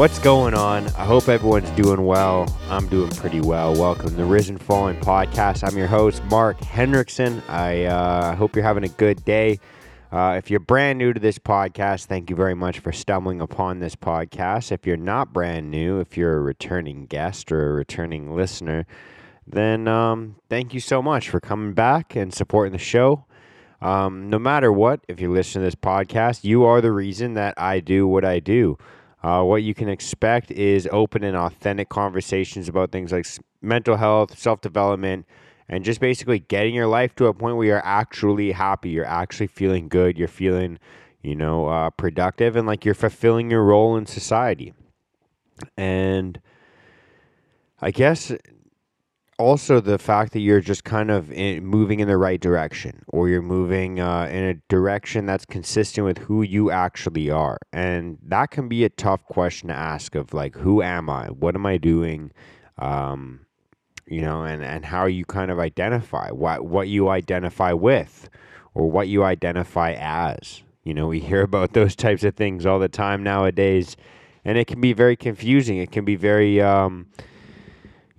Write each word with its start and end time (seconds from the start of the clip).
What's 0.00 0.18
going 0.18 0.54
on? 0.54 0.86
I 0.96 1.04
hope 1.04 1.28
everyone's 1.28 1.68
doing 1.72 2.06
well. 2.06 2.48
I'm 2.70 2.88
doing 2.88 3.10
pretty 3.10 3.42
well. 3.42 3.74
Welcome 3.74 4.08
to 4.08 4.16
the 4.16 4.24
Risen 4.24 4.56
Fallen 4.56 4.96
podcast. 4.96 5.62
I'm 5.62 5.76
your 5.76 5.88
host, 5.88 6.24
Mark 6.30 6.58
Henriksen. 6.58 7.42
I 7.48 7.84
uh, 7.84 8.34
hope 8.34 8.56
you're 8.56 8.64
having 8.64 8.84
a 8.84 8.88
good 8.88 9.22
day. 9.26 9.60
Uh, 10.10 10.36
if 10.38 10.50
you're 10.50 10.58
brand 10.58 10.98
new 10.98 11.12
to 11.12 11.20
this 11.20 11.38
podcast, 11.38 12.06
thank 12.06 12.30
you 12.30 12.34
very 12.34 12.54
much 12.54 12.78
for 12.78 12.92
stumbling 12.92 13.42
upon 13.42 13.80
this 13.80 13.94
podcast. 13.94 14.72
If 14.72 14.86
you're 14.86 14.96
not 14.96 15.34
brand 15.34 15.70
new, 15.70 16.00
if 16.00 16.16
you're 16.16 16.38
a 16.38 16.40
returning 16.40 17.04
guest 17.04 17.52
or 17.52 17.68
a 17.68 17.74
returning 17.74 18.34
listener, 18.34 18.86
then 19.46 19.86
um, 19.86 20.36
thank 20.48 20.72
you 20.72 20.80
so 20.80 21.02
much 21.02 21.28
for 21.28 21.40
coming 21.40 21.74
back 21.74 22.16
and 22.16 22.32
supporting 22.32 22.72
the 22.72 22.78
show. 22.78 23.26
Um, 23.82 24.30
no 24.30 24.38
matter 24.38 24.72
what, 24.72 25.00
if 25.08 25.20
you 25.20 25.30
listen 25.30 25.60
to 25.60 25.66
this 25.66 25.74
podcast, 25.74 26.42
you 26.42 26.64
are 26.64 26.80
the 26.80 26.90
reason 26.90 27.34
that 27.34 27.52
I 27.58 27.80
do 27.80 28.08
what 28.08 28.24
I 28.24 28.40
do. 28.40 28.78
Uh, 29.22 29.42
what 29.42 29.62
you 29.62 29.74
can 29.74 29.88
expect 29.88 30.50
is 30.50 30.88
open 30.90 31.22
and 31.24 31.36
authentic 31.36 31.88
conversations 31.88 32.68
about 32.68 32.90
things 32.90 33.12
like 33.12 33.26
mental 33.60 33.96
health, 33.96 34.38
self 34.38 34.60
development, 34.60 35.26
and 35.68 35.84
just 35.84 36.00
basically 36.00 36.38
getting 36.38 36.74
your 36.74 36.86
life 36.86 37.14
to 37.16 37.26
a 37.26 37.34
point 37.34 37.56
where 37.56 37.66
you're 37.66 37.86
actually 37.86 38.52
happy, 38.52 38.90
you're 38.90 39.04
actually 39.04 39.46
feeling 39.46 39.88
good, 39.88 40.18
you're 40.18 40.26
feeling, 40.26 40.78
you 41.22 41.36
know, 41.36 41.66
uh, 41.66 41.90
productive, 41.90 42.56
and 42.56 42.66
like 42.66 42.84
you're 42.84 42.94
fulfilling 42.94 43.50
your 43.50 43.62
role 43.62 43.96
in 43.96 44.06
society. 44.06 44.72
And 45.76 46.40
I 47.82 47.90
guess 47.90 48.32
also 49.40 49.80
the 49.80 49.98
fact 49.98 50.32
that 50.32 50.40
you're 50.40 50.60
just 50.60 50.84
kind 50.84 51.10
of 51.10 51.32
in, 51.32 51.64
moving 51.64 52.00
in 52.00 52.08
the 52.08 52.16
right 52.16 52.40
direction 52.40 53.02
or 53.08 53.28
you're 53.28 53.42
moving 53.42 53.98
uh, 53.98 54.26
in 54.26 54.44
a 54.44 54.54
direction 54.68 55.26
that's 55.26 55.44
consistent 55.44 56.06
with 56.06 56.18
who 56.18 56.42
you 56.42 56.70
actually 56.70 57.30
are. 57.30 57.58
And 57.72 58.18
that 58.22 58.50
can 58.50 58.68
be 58.68 58.84
a 58.84 58.88
tough 58.90 59.24
question 59.24 59.68
to 59.68 59.74
ask 59.74 60.14
of 60.14 60.34
like 60.34 60.54
who 60.56 60.82
am 60.82 61.10
i? 61.10 61.26
What 61.28 61.54
am 61.54 61.66
i 61.66 61.78
doing? 61.78 62.32
Um, 62.78 63.46
you 64.10 64.20
know 64.20 64.42
and, 64.42 64.62
and 64.62 64.84
how 64.84 65.06
you 65.06 65.24
kind 65.24 65.50
of 65.50 65.58
identify 65.58 66.30
what 66.30 66.66
what 66.66 66.88
you 66.88 67.08
identify 67.08 67.72
with 67.72 68.28
or 68.74 68.90
what 68.90 69.08
you 69.08 69.24
identify 69.24 69.92
as. 69.92 70.62
You 70.84 70.92
know 70.92 71.06
we 71.06 71.20
hear 71.30 71.42
about 71.42 71.72
those 71.72 71.96
types 71.96 72.24
of 72.24 72.34
things 72.34 72.66
all 72.66 72.78
the 72.78 72.88
time 72.88 73.22
nowadays 73.22 73.96
and 74.44 74.58
it 74.58 74.66
can 74.66 74.80
be 74.80 74.92
very 74.92 75.16
confusing. 75.16 75.78
It 75.78 75.92
can 75.92 76.04
be 76.04 76.16
very 76.16 76.60
um, 76.60 77.06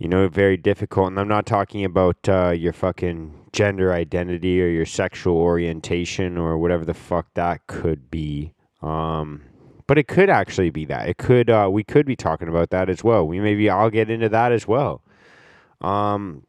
you 0.01 0.07
know, 0.07 0.27
very 0.27 0.57
difficult. 0.57 1.09
And 1.09 1.19
I'm 1.19 1.27
not 1.27 1.45
talking 1.45 1.85
about 1.85 2.27
uh, 2.27 2.49
your 2.49 2.73
fucking 2.73 3.35
gender 3.53 3.93
identity 3.93 4.59
or 4.59 4.65
your 4.65 4.85
sexual 4.85 5.37
orientation 5.37 6.39
or 6.39 6.57
whatever 6.57 6.83
the 6.83 6.95
fuck 6.95 7.31
that 7.35 7.67
could 7.67 8.09
be. 8.09 8.51
Um, 8.81 9.43
but 9.85 9.99
it 9.99 10.07
could 10.07 10.27
actually 10.27 10.71
be 10.71 10.85
that. 10.85 11.07
It 11.07 11.19
could. 11.19 11.51
Uh, 11.51 11.69
we 11.71 11.83
could 11.83 12.07
be 12.07 12.15
talking 12.15 12.47
about 12.47 12.71
that 12.71 12.89
as 12.89 13.03
well. 13.03 13.27
We 13.27 13.39
maybe 13.39 13.69
I'll 13.69 13.91
get 13.91 14.09
into 14.09 14.27
that 14.29 14.51
as 14.51 14.67
well. 14.67 15.03
Um, 15.81 16.47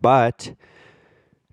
but 0.00 0.54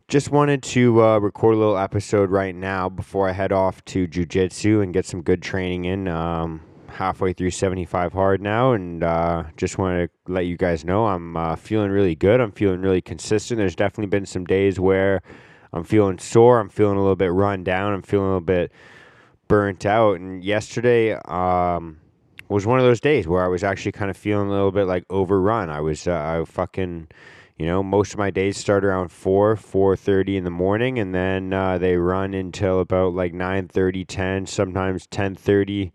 just 0.07 0.31
wanted 0.31 0.63
to 0.63 1.03
uh, 1.03 1.17
record 1.17 1.55
a 1.55 1.57
little 1.57 1.77
episode 1.77 2.29
right 2.29 2.55
now 2.55 2.87
before 2.87 3.27
I 3.27 3.33
head 3.33 3.51
off 3.51 3.83
to 3.85 4.07
jujitsu 4.07 4.81
and 4.81 4.93
get 4.93 5.05
some 5.05 5.21
good 5.21 5.41
training 5.41 5.83
in. 5.83 6.07
Um, 6.07 6.61
halfway 6.89 7.33
through 7.33 7.51
75 7.51 8.13
hard 8.13 8.41
now, 8.41 8.73
and 8.73 9.03
uh, 9.03 9.43
just 9.57 9.77
want 9.77 10.09
to 10.09 10.31
let 10.31 10.45
you 10.45 10.57
guys 10.57 10.83
know 10.83 11.07
I'm 11.07 11.37
uh, 11.37 11.55
feeling 11.55 11.91
really 11.91 12.15
good. 12.15 12.41
I'm 12.41 12.51
feeling 12.51 12.81
really 12.81 13.01
consistent. 13.01 13.57
There's 13.57 13.75
definitely 13.75 14.09
been 14.09 14.25
some 14.25 14.45
days 14.45 14.79
where 14.79 15.21
I'm 15.73 15.83
feeling 15.83 16.17
sore. 16.17 16.59
I'm 16.59 16.69
feeling 16.69 16.97
a 16.97 17.01
little 17.01 17.15
bit 17.15 17.31
run 17.31 17.63
down. 17.63 17.93
I'm 17.93 18.01
feeling 18.01 18.25
a 18.25 18.29
little 18.29 18.41
bit 18.41 18.71
burnt 19.47 19.85
out. 19.85 20.19
And 20.19 20.43
yesterday 20.43 21.13
um, 21.13 21.99
was 22.49 22.65
one 22.65 22.79
of 22.79 22.85
those 22.85 22.99
days 22.99 23.27
where 23.27 23.43
I 23.43 23.47
was 23.47 23.63
actually 23.63 23.91
kind 23.91 24.09
of 24.09 24.17
feeling 24.17 24.47
a 24.47 24.51
little 24.51 24.71
bit 24.71 24.85
like 24.85 25.05
overrun. 25.09 25.69
I 25.69 25.81
was 25.81 26.07
uh, 26.07 26.13
I 26.13 26.45
fucking 26.45 27.07
you 27.57 27.65
know 27.65 27.83
most 27.83 28.13
of 28.13 28.19
my 28.19 28.31
days 28.31 28.57
start 28.57 28.83
around 28.83 29.09
4 29.11 29.55
4.30 29.55 30.37
in 30.37 30.43
the 30.45 30.49
morning 30.49 30.97
and 30.97 31.13
then 31.13 31.53
uh, 31.53 31.77
they 31.77 31.97
run 31.97 32.33
until 32.33 32.79
about 32.79 33.13
like 33.13 33.33
9.30 33.33 34.05
10 34.07 34.45
sometimes 34.47 35.05
10.30 35.07 35.91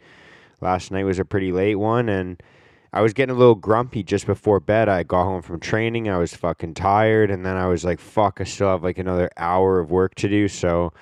Last 0.65 0.91
night 0.91 1.05
was 1.05 1.19
a 1.19 1.27
pretty 1.27 1.53
late 1.53 1.75
one, 1.75 2.09
and 2.09 2.43
I 2.91 3.03
was 3.03 3.13
getting 3.13 3.37
a 3.37 3.39
little 3.39 3.55
grumpy 3.55 4.03
just 4.03 4.25
before 4.25 4.61
bed. 4.61 4.89
I 4.89 5.03
got 5.03 5.25
home 5.25 5.43
from 5.43 5.61
training. 5.61 6.09
I 6.09 6.17
was 6.17 6.33
fucking 6.33 6.73
tired, 6.73 7.31
and 7.31 7.45
then 7.45 7.59
I 7.59 7.67
was 7.67 7.85
like, 7.85 8.01
fuck, 8.01 8.41
I 8.41 8.45
still 8.45 8.69
have 8.69 8.83
like 8.83 8.97
another 8.97 9.29
hour 9.37 9.79
of 9.79 9.91
work 9.91 10.15
to 10.15 10.29
do. 10.29 10.49
So 10.49 10.95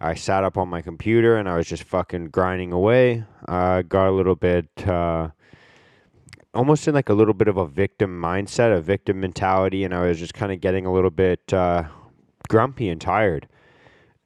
I 0.00 0.14
sat 0.14 0.42
up 0.42 0.56
on 0.56 0.70
my 0.70 0.80
computer 0.80 1.36
and 1.36 1.50
I 1.50 1.56
was 1.56 1.66
just 1.66 1.82
fucking 1.82 2.28
grinding 2.28 2.72
away. 2.72 3.24
I 3.44 3.80
uh, 3.80 3.82
got 3.82 4.08
a 4.08 4.10
little 4.10 4.36
bit, 4.36 4.70
uh, 4.88 5.28
almost 6.54 6.88
in 6.88 6.94
like 6.94 7.10
a 7.10 7.14
little 7.14 7.34
bit 7.34 7.48
of 7.48 7.58
a 7.58 7.66
victim 7.66 8.18
mindset, 8.18 8.74
a 8.74 8.80
victim 8.80 9.20
mentality, 9.20 9.84
and 9.84 9.92
I 9.92 10.06
was 10.06 10.18
just 10.18 10.32
kind 10.32 10.50
of 10.50 10.62
getting 10.62 10.86
a 10.86 10.92
little 10.94 11.10
bit 11.10 11.52
uh, 11.52 11.82
grumpy 12.48 12.88
and 12.88 12.98
tired 12.98 13.46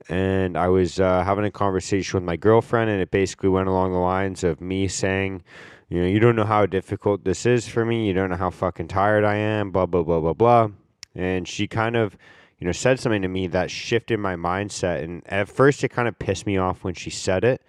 and 0.08 0.56
I 0.56 0.68
was 0.68 1.00
uh, 1.00 1.24
having 1.24 1.44
a 1.44 1.50
conversation 1.50 2.18
with 2.18 2.24
my 2.24 2.36
girlfriend, 2.36 2.90
and 2.90 3.00
it 3.00 3.10
basically 3.10 3.48
went 3.48 3.68
along 3.68 3.92
the 3.92 3.98
lines 3.98 4.44
of 4.44 4.60
me 4.60 4.88
saying, 4.88 5.42
you 5.88 6.00
know, 6.00 6.06
you 6.06 6.18
don't 6.18 6.36
know 6.36 6.44
how 6.44 6.66
difficult 6.66 7.24
this 7.24 7.46
is 7.46 7.68
for 7.68 7.84
me. 7.84 8.06
You 8.06 8.14
don't 8.14 8.30
know 8.30 8.36
how 8.36 8.50
fucking 8.50 8.88
tired 8.88 9.24
I 9.24 9.36
am, 9.36 9.70
blah, 9.70 9.86
blah, 9.86 10.02
blah, 10.02 10.20
blah, 10.20 10.32
blah. 10.32 10.68
And 11.14 11.46
she 11.46 11.66
kind 11.68 11.96
of, 11.96 12.16
you 12.58 12.66
know, 12.66 12.72
said 12.72 12.98
something 12.98 13.22
to 13.22 13.28
me 13.28 13.46
that 13.48 13.70
shifted 13.70 14.18
my 14.18 14.34
mindset. 14.34 15.02
And 15.04 15.22
at 15.26 15.48
first, 15.48 15.84
it 15.84 15.90
kind 15.90 16.08
of 16.08 16.18
pissed 16.18 16.46
me 16.46 16.56
off 16.56 16.84
when 16.84 16.94
she 16.94 17.10
said 17.10 17.44
it. 17.44 17.62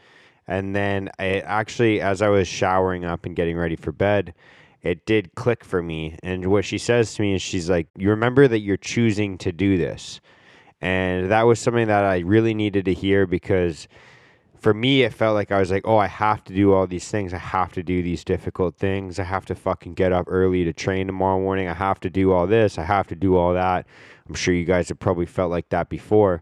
And 0.48 0.76
then 0.76 1.10
it 1.20 1.44
actually, 1.46 2.02
as 2.02 2.22
I 2.22 2.30
was 2.30 2.48
showering 2.48 3.04
up 3.06 3.26
and 3.26 3.36
getting 3.36 3.58
ready 3.58 3.76
for 3.76 3.92
bed, 3.92 4.34
it 4.82 5.06
did 5.06 5.36
click 5.36 5.64
for 5.66 5.82
me. 5.82 6.18
And 6.24 6.48
what 6.48 6.66
she 6.66 6.78
says 6.78 7.16
to 7.16 7.22
me 7.22 7.34
is, 7.36 7.42
she's 7.42 7.70
like, 7.70 7.88
You 7.98 8.10
remember 8.12 8.48
that 8.48 8.60
you're 8.60 8.78
choosing 8.78 9.38
to 9.40 9.52
do 9.52 9.78
this. 9.78 10.22
And 10.82 11.32
that 11.32 11.44
was 11.44 11.60
something 11.60 11.88
that 11.88 12.04
I 12.04 12.20
really 12.20 12.54
needed 12.54 12.86
to 12.86 12.94
hear 12.94 13.26
because 13.26 13.88
for 14.60 14.74
me, 14.74 15.04
it 15.04 15.14
felt 15.14 15.36
like 15.36 15.52
I 15.52 15.60
was 15.60 15.70
like, 15.70 15.84
oh, 15.86 15.98
I 15.98 16.08
have 16.08 16.44
to 16.46 16.54
do 16.54 16.74
all 16.74 16.88
these 16.88 17.08
things. 17.08 17.34
I 17.34 17.38
have 17.38 17.72
to 17.74 17.84
do 17.84 18.02
these 18.02 18.24
difficult 18.24 18.76
things. 18.78 19.20
I 19.20 19.24
have 19.24 19.46
to 19.46 19.56
fucking 19.56 19.94
get 19.94 20.12
up 20.12 20.26
early 20.28 20.64
to 20.64 20.74
train 20.74 21.08
tomorrow 21.08 21.40
morning. 21.40 21.68
I 21.68 21.74
have 21.74 22.00
to 22.00 22.10
do 22.10 22.32
all 22.32 22.48
this. 22.48 22.78
I 22.78 22.84
have 22.84 23.06
to 23.08 23.16
do 23.16 23.36
all 23.36 23.54
that. 23.54 23.86
I'm 24.28 24.34
sure 24.34 24.54
you 24.54 24.66
guys 24.66 24.90
have 24.90 24.98
probably 24.98 25.28
felt 25.28 25.52
like 25.52 25.70
that 25.70 25.88
before. 25.88 26.42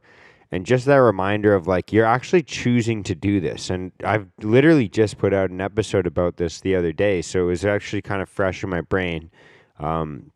And 0.52 0.66
just 0.66 0.86
that 0.86 0.96
reminder 0.96 1.54
of 1.54 1.68
like, 1.68 1.92
you're 1.92 2.06
actually 2.06 2.44
choosing 2.44 3.04
to 3.04 3.16
do 3.16 3.42
this. 3.42 3.70
And 3.70 3.92
I've 4.06 4.28
literally 4.42 4.88
just 4.88 5.18
put 5.18 5.34
out 5.34 5.50
an 5.50 5.60
episode 5.60 6.08
about 6.08 6.38
this 6.38 6.62
the 6.62 6.76
other 6.76 6.94
day. 6.94 7.22
So 7.22 7.42
it 7.42 7.48
was 7.48 7.66
actually 7.66 8.04
kind 8.04 8.22
of 8.22 8.30
fresh 8.30 8.64
in 8.64 8.70
my 8.70 8.82
brain. 8.82 9.32
Um, 9.80 10.32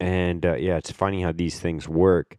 and 0.00 0.44
uh, 0.44 0.54
yeah, 0.54 0.76
it's 0.76 0.90
funny 0.90 1.22
how 1.22 1.32
these 1.32 1.58
things 1.58 1.88
work. 1.88 2.36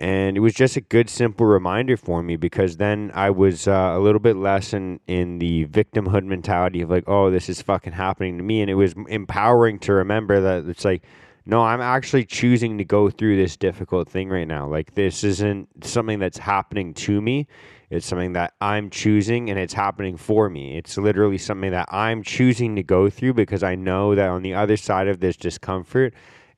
And 0.00 0.36
it 0.36 0.40
was 0.40 0.54
just 0.54 0.76
a 0.76 0.80
good, 0.80 1.10
simple 1.10 1.44
reminder 1.44 1.96
for 1.96 2.22
me 2.22 2.36
because 2.36 2.76
then 2.76 3.10
I 3.14 3.30
was 3.30 3.66
uh, 3.66 3.94
a 3.96 3.98
little 3.98 4.20
bit 4.20 4.36
less 4.36 4.72
in, 4.72 5.00
in 5.08 5.40
the 5.40 5.66
victimhood 5.66 6.24
mentality 6.24 6.82
of 6.82 6.90
like, 6.90 7.04
oh, 7.08 7.30
this 7.30 7.48
is 7.48 7.60
fucking 7.60 7.94
happening 7.94 8.38
to 8.38 8.44
me. 8.44 8.60
And 8.60 8.70
it 8.70 8.74
was 8.74 8.94
empowering 9.08 9.80
to 9.80 9.94
remember 9.94 10.40
that 10.40 10.70
it's 10.70 10.84
like, 10.84 11.02
no, 11.46 11.62
I'm 11.62 11.80
actually 11.80 12.26
choosing 12.26 12.78
to 12.78 12.84
go 12.84 13.10
through 13.10 13.36
this 13.36 13.56
difficult 13.56 14.08
thing 14.08 14.28
right 14.28 14.46
now. 14.46 14.68
Like, 14.68 14.94
this 14.94 15.24
isn't 15.24 15.84
something 15.84 16.18
that's 16.20 16.38
happening 16.38 16.94
to 16.94 17.20
me. 17.20 17.48
It's 17.90 18.06
something 18.06 18.34
that 18.34 18.52
I'm 18.60 18.90
choosing 18.90 19.48
and 19.48 19.58
it's 19.58 19.72
happening 19.72 20.16
for 20.16 20.50
me. 20.50 20.76
It's 20.76 20.98
literally 20.98 21.38
something 21.38 21.70
that 21.70 21.88
I'm 21.90 22.22
choosing 22.22 22.76
to 22.76 22.82
go 22.82 23.08
through 23.08 23.32
because 23.32 23.62
I 23.62 23.76
know 23.76 24.14
that 24.14 24.28
on 24.28 24.42
the 24.42 24.54
other 24.54 24.76
side 24.76 25.08
of 25.08 25.20
this 25.20 25.36
discomfort 25.36 26.12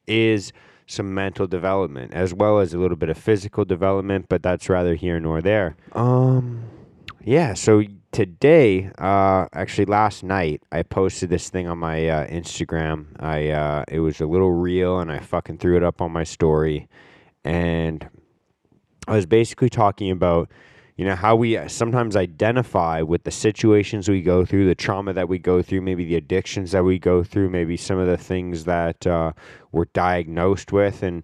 is 0.06 0.52
some 0.86 1.14
mental 1.14 1.46
development 1.46 2.12
as 2.12 2.34
well 2.34 2.58
as 2.58 2.74
a 2.74 2.78
little 2.78 2.96
bit 2.96 3.08
of 3.08 3.16
physical 3.16 3.64
development, 3.64 4.26
but 4.28 4.42
that's 4.42 4.68
rather 4.68 4.94
here 4.94 5.20
nor 5.20 5.40
there. 5.40 5.76
Um, 5.92 6.64
yeah. 7.22 7.54
So 7.54 7.82
today, 8.12 8.90
uh, 8.98 9.46
actually 9.52 9.84
last 9.84 10.24
night, 10.24 10.62
I 10.72 10.82
posted 10.82 11.30
this 11.30 11.48
thing 11.48 11.68
on 11.68 11.78
my 11.78 12.08
uh, 12.08 12.26
Instagram. 12.26 13.06
I 13.20 13.50
uh, 13.50 13.84
it 13.88 14.00
was 14.00 14.20
a 14.20 14.26
little 14.26 14.52
reel, 14.52 15.00
and 15.00 15.12
I 15.12 15.18
fucking 15.20 15.58
threw 15.58 15.76
it 15.76 15.84
up 15.84 16.00
on 16.00 16.12
my 16.12 16.24
story, 16.24 16.88
and 17.44 18.08
I 19.06 19.14
was 19.14 19.26
basically 19.26 19.70
talking 19.70 20.10
about 20.10 20.50
you 21.00 21.06
know 21.06 21.14
how 21.14 21.34
we 21.34 21.58
sometimes 21.66 22.14
identify 22.14 23.00
with 23.00 23.24
the 23.24 23.30
situations 23.30 24.06
we 24.06 24.20
go 24.20 24.44
through 24.44 24.66
the 24.66 24.74
trauma 24.74 25.14
that 25.14 25.30
we 25.30 25.38
go 25.38 25.62
through 25.62 25.80
maybe 25.80 26.04
the 26.04 26.14
addictions 26.14 26.72
that 26.72 26.84
we 26.84 26.98
go 26.98 27.24
through 27.24 27.48
maybe 27.48 27.74
some 27.74 27.98
of 27.98 28.06
the 28.06 28.18
things 28.18 28.66
that 28.66 29.06
uh, 29.06 29.32
we're 29.72 29.86
diagnosed 29.94 30.72
with. 30.72 31.02
And 31.02 31.22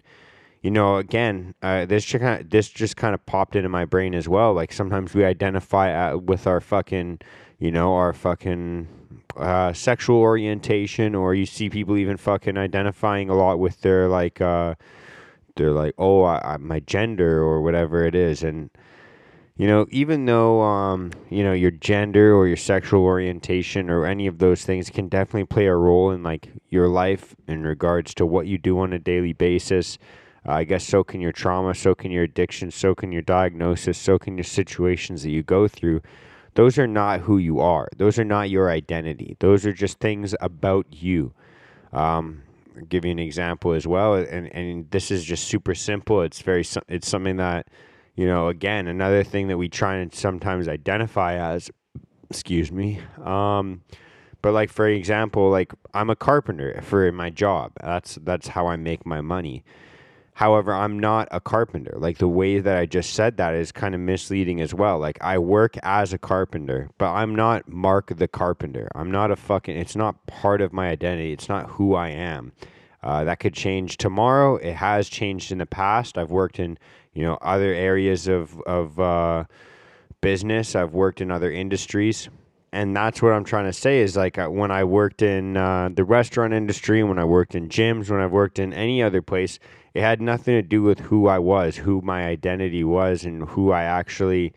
you 0.63 0.71
know 0.71 0.95
again 0.95 1.53
uh, 1.61 1.85
this 1.85 2.05
just 2.05 2.23
kind 2.23 2.41
of, 2.41 2.49
this 2.49 2.69
just 2.69 2.97
kind 2.97 3.13
of 3.13 3.23
popped 3.27 3.55
into 3.55 3.69
my 3.69 3.85
brain 3.85 4.15
as 4.15 4.27
well. 4.27 4.51
Like 4.51 4.73
sometimes 4.73 5.13
we 5.13 5.23
identify 5.23 5.91
at, 5.91 6.23
with 6.23 6.47
our 6.47 6.59
fucking 6.59 7.19
you 7.59 7.69
know 7.69 7.93
our 7.93 8.13
fucking 8.13 8.87
uh, 9.35 9.73
sexual 9.73 10.17
orientation 10.17 11.13
or 11.13 11.35
you 11.35 11.45
see 11.45 11.69
people 11.69 11.97
even 11.97 12.17
fucking 12.17 12.57
identifying 12.57 13.29
a 13.29 13.35
lot 13.35 13.59
with 13.59 13.79
their 13.81 14.07
like 14.07 14.41
uh, 14.41 14.73
they're 15.55 15.69
like 15.69 15.93
oh 15.99 16.23
I, 16.23 16.55
I, 16.55 16.57
my 16.57 16.79
gender 16.79 17.43
or 17.43 17.61
whatever 17.61 18.03
it 18.03 18.15
is. 18.15 18.41
And 18.41 18.71
you 19.57 19.65
know, 19.65 19.87
even 19.89 20.25
though 20.25 20.61
um, 20.61 21.11
you 21.29 21.43
know 21.43 21.53
your 21.53 21.71
gender 21.71 22.35
or 22.35 22.47
your 22.47 22.57
sexual 22.57 23.01
orientation 23.01 23.89
or 23.89 24.05
any 24.05 24.27
of 24.27 24.37
those 24.37 24.63
things 24.63 24.89
can 24.89 25.07
definitely 25.07 25.45
play 25.45 25.65
a 25.65 25.75
role 25.75 26.11
in 26.11 26.21
like 26.21 26.49
your 26.69 26.87
life 26.87 27.35
in 27.47 27.63
regards 27.63 28.13
to 28.15 28.25
what 28.25 28.45
you 28.45 28.57
do 28.57 28.79
on 28.79 28.93
a 28.93 28.99
daily 28.99 29.33
basis. 29.33 29.97
Uh, 30.47 30.53
I 30.53 30.63
guess 30.63 30.85
so 30.85 31.03
can 31.03 31.21
your 31.21 31.31
trauma, 31.31 31.73
so 31.73 31.95
can 31.95 32.11
your 32.11 32.23
addiction, 32.23 32.69
so 32.69 32.93
can 32.93 33.11
your 33.11 33.23
diagnosis, 33.23 33.97
so 33.97 34.19
can 34.19 34.37
your 34.37 34.43
situations 34.43 35.23
that 35.23 35.31
you 35.31 35.41
go 35.41 35.67
through. 35.67 36.01
Those 36.53 36.77
are 36.77 36.87
not 36.87 37.21
who 37.21 37.37
you 37.37 37.59
are. 37.59 37.87
Those 37.97 38.17
are 38.17 38.23
not 38.23 38.49
your 38.49 38.69
identity. 38.69 39.37
Those 39.39 39.65
are 39.65 39.73
just 39.73 39.99
things 39.99 40.35
about 40.39 40.85
you. 40.91 41.33
Um, 41.93 42.43
I'll 42.75 42.85
give 42.85 43.05
you 43.05 43.11
an 43.11 43.19
example 43.19 43.73
as 43.73 43.87
well, 43.87 44.13
and 44.13 44.53
and 44.53 44.89
this 44.91 45.09
is 45.09 45.23
just 45.23 45.45
super 45.45 45.73
simple. 45.73 46.21
It's 46.21 46.41
very 46.41 46.63
it's 46.87 47.07
something 47.07 47.37
that 47.37 47.67
you 48.17 48.25
know, 48.25 48.49
again, 48.49 48.87
another 48.87 49.23
thing 49.23 49.47
that 49.47 49.57
we 49.57 49.69
try 49.69 49.95
and 49.95 50.13
sometimes 50.13 50.67
identify 50.67 51.35
as, 51.35 51.71
excuse 52.29 52.71
me. 52.71 52.99
Um, 53.23 53.83
but 54.41 54.53
like 54.53 54.71
for 54.71 54.87
example, 54.87 55.49
like 55.49 55.71
I'm 55.93 56.09
a 56.09 56.15
carpenter 56.15 56.81
for 56.81 57.11
my 57.11 57.29
job. 57.29 57.71
That's 57.81 58.15
that's 58.23 58.49
how 58.49 58.67
I 58.67 58.75
make 58.75 59.05
my 59.05 59.21
money. 59.21 59.63
However, 60.33 60.73
I'm 60.73 60.99
not 60.99 61.27
a 61.31 61.39
carpenter. 61.39 61.93
Like 61.97 62.17
the 62.19 62.27
way 62.27 62.59
that 62.59 62.77
I 62.77 62.85
just 62.85 63.13
said 63.13 63.37
that 63.37 63.55
is 63.55 63.71
kind 63.71 63.95
of 63.95 64.01
misleading 64.01 64.61
as 64.61 64.73
well. 64.73 64.99
Like 64.99 65.17
I 65.21 65.37
work 65.37 65.77
as 65.81 66.13
a 66.13 66.17
carpenter, 66.17 66.89
but 66.97 67.11
I'm 67.11 67.35
not 67.35 67.67
Mark 67.67 68.15
the 68.15 68.27
carpenter. 68.27 68.87
I'm 68.95 69.11
not 69.11 69.31
a 69.31 69.35
fucking. 69.35 69.75
It's 69.75 69.95
not 69.95 70.25
part 70.27 70.61
of 70.61 70.73
my 70.73 70.89
identity. 70.89 71.33
It's 71.33 71.49
not 71.49 71.71
who 71.71 71.95
I 71.95 72.09
am. 72.09 72.51
Uh, 73.03 73.23
that 73.23 73.39
could 73.39 73.53
change 73.53 73.97
tomorrow. 73.97 74.57
It 74.57 74.73
has 74.73 75.07
changed 75.07 75.51
in 75.51 75.59
the 75.59 75.65
past. 75.65 76.17
I've 76.17 76.31
worked 76.31 76.59
in 76.59 76.77
you 77.17 77.23
know 77.23 77.37
other 77.41 77.73
areas 77.73 78.27
of 78.27 78.61
of 78.61 78.99
uh, 78.99 79.45
business. 80.21 80.75
I've 80.75 80.93
worked 80.93 81.19
in 81.19 81.31
other 81.31 81.51
industries, 81.51 82.29
and 82.71 82.95
that's 82.95 83.23
what 83.23 83.33
I'm 83.33 83.43
trying 83.43 83.65
to 83.65 83.73
say 83.73 84.01
is 84.01 84.15
like 84.15 84.37
uh, 84.37 84.47
when 84.47 84.69
I 84.69 84.83
worked 84.83 85.23
in 85.23 85.57
uh, 85.57 85.89
the 85.91 86.03
restaurant 86.03 86.53
industry, 86.53 87.03
when 87.03 87.17
I 87.17 87.25
worked 87.25 87.55
in 87.55 87.69
gyms, 87.69 88.11
when 88.11 88.19
I've 88.19 88.31
worked 88.31 88.59
in 88.59 88.71
any 88.71 89.01
other 89.01 89.23
place, 89.23 89.57
it 89.95 90.01
had 90.01 90.21
nothing 90.21 90.53
to 90.53 90.61
do 90.61 90.83
with 90.83 90.99
who 90.99 91.27
I 91.27 91.39
was, 91.39 91.77
who 91.77 92.01
my 92.01 92.27
identity 92.27 92.83
was, 92.83 93.25
and 93.25 93.49
who 93.49 93.71
I 93.71 93.81
actually 93.81 94.53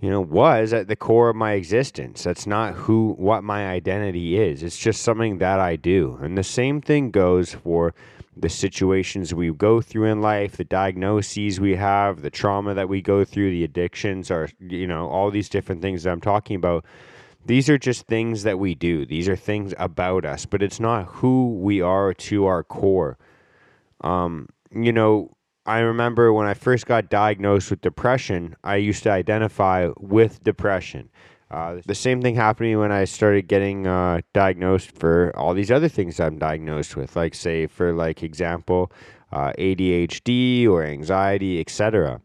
you 0.00 0.08
know 0.08 0.22
was 0.22 0.72
at 0.72 0.88
the 0.88 0.96
core 0.96 1.28
of 1.28 1.36
my 1.36 1.52
existence. 1.52 2.22
That's 2.22 2.46
not 2.46 2.72
who 2.72 3.14
what 3.18 3.44
my 3.44 3.68
identity 3.68 4.38
is. 4.40 4.62
It's 4.62 4.78
just 4.78 5.02
something 5.02 5.36
that 5.36 5.60
i 5.60 5.76
do. 5.76 6.18
And 6.22 6.38
the 6.38 6.42
same 6.42 6.80
thing 6.80 7.10
goes 7.10 7.52
for 7.52 7.92
the 8.36 8.48
situations 8.48 9.34
we 9.34 9.52
go 9.52 9.80
through 9.80 10.06
in 10.06 10.20
life, 10.20 10.56
the 10.56 10.64
diagnoses 10.64 11.60
we 11.60 11.76
have, 11.76 12.22
the 12.22 12.30
trauma 12.30 12.74
that 12.74 12.88
we 12.88 13.00
go 13.00 13.24
through, 13.24 13.50
the 13.50 13.64
addictions, 13.64 14.30
or, 14.30 14.48
you 14.60 14.86
know, 14.86 15.08
all 15.08 15.30
these 15.30 15.48
different 15.48 15.82
things 15.82 16.02
that 16.02 16.10
I'm 16.10 16.20
talking 16.20 16.56
about. 16.56 16.84
These 17.46 17.68
are 17.68 17.78
just 17.78 18.06
things 18.06 18.42
that 18.42 18.58
we 18.58 18.74
do. 18.74 19.04
These 19.04 19.28
are 19.28 19.36
things 19.36 19.74
about 19.78 20.24
us, 20.24 20.46
but 20.46 20.62
it's 20.62 20.80
not 20.80 21.06
who 21.06 21.54
we 21.54 21.80
are 21.80 22.14
to 22.14 22.46
our 22.46 22.64
core. 22.64 23.18
Um, 24.00 24.48
you 24.70 24.92
know, 24.92 25.30
I 25.66 25.78
remember 25.78 26.32
when 26.32 26.46
I 26.46 26.54
first 26.54 26.86
got 26.86 27.08
diagnosed 27.08 27.70
with 27.70 27.80
depression, 27.80 28.56
I 28.64 28.76
used 28.76 29.02
to 29.04 29.10
identify 29.10 29.90
with 29.98 30.42
depression. 30.42 31.10
Uh, 31.54 31.80
the 31.86 31.94
same 31.94 32.20
thing 32.20 32.34
happened 32.34 32.64
to 32.64 32.70
me 32.70 32.74
when 32.74 32.90
I 32.90 33.04
started 33.04 33.46
getting 33.46 33.86
uh, 33.86 34.22
diagnosed 34.32 34.90
for 34.90 35.32
all 35.36 35.54
these 35.54 35.70
other 35.70 35.88
things 35.88 36.18
I'm 36.18 36.36
diagnosed 36.36 36.96
with, 36.96 37.14
like 37.14 37.32
say 37.32 37.68
for 37.68 37.92
like 37.92 38.24
example, 38.24 38.90
uh, 39.30 39.52
ADHD 39.56 40.68
or 40.68 40.82
anxiety, 40.82 41.60
etc. 41.60 42.20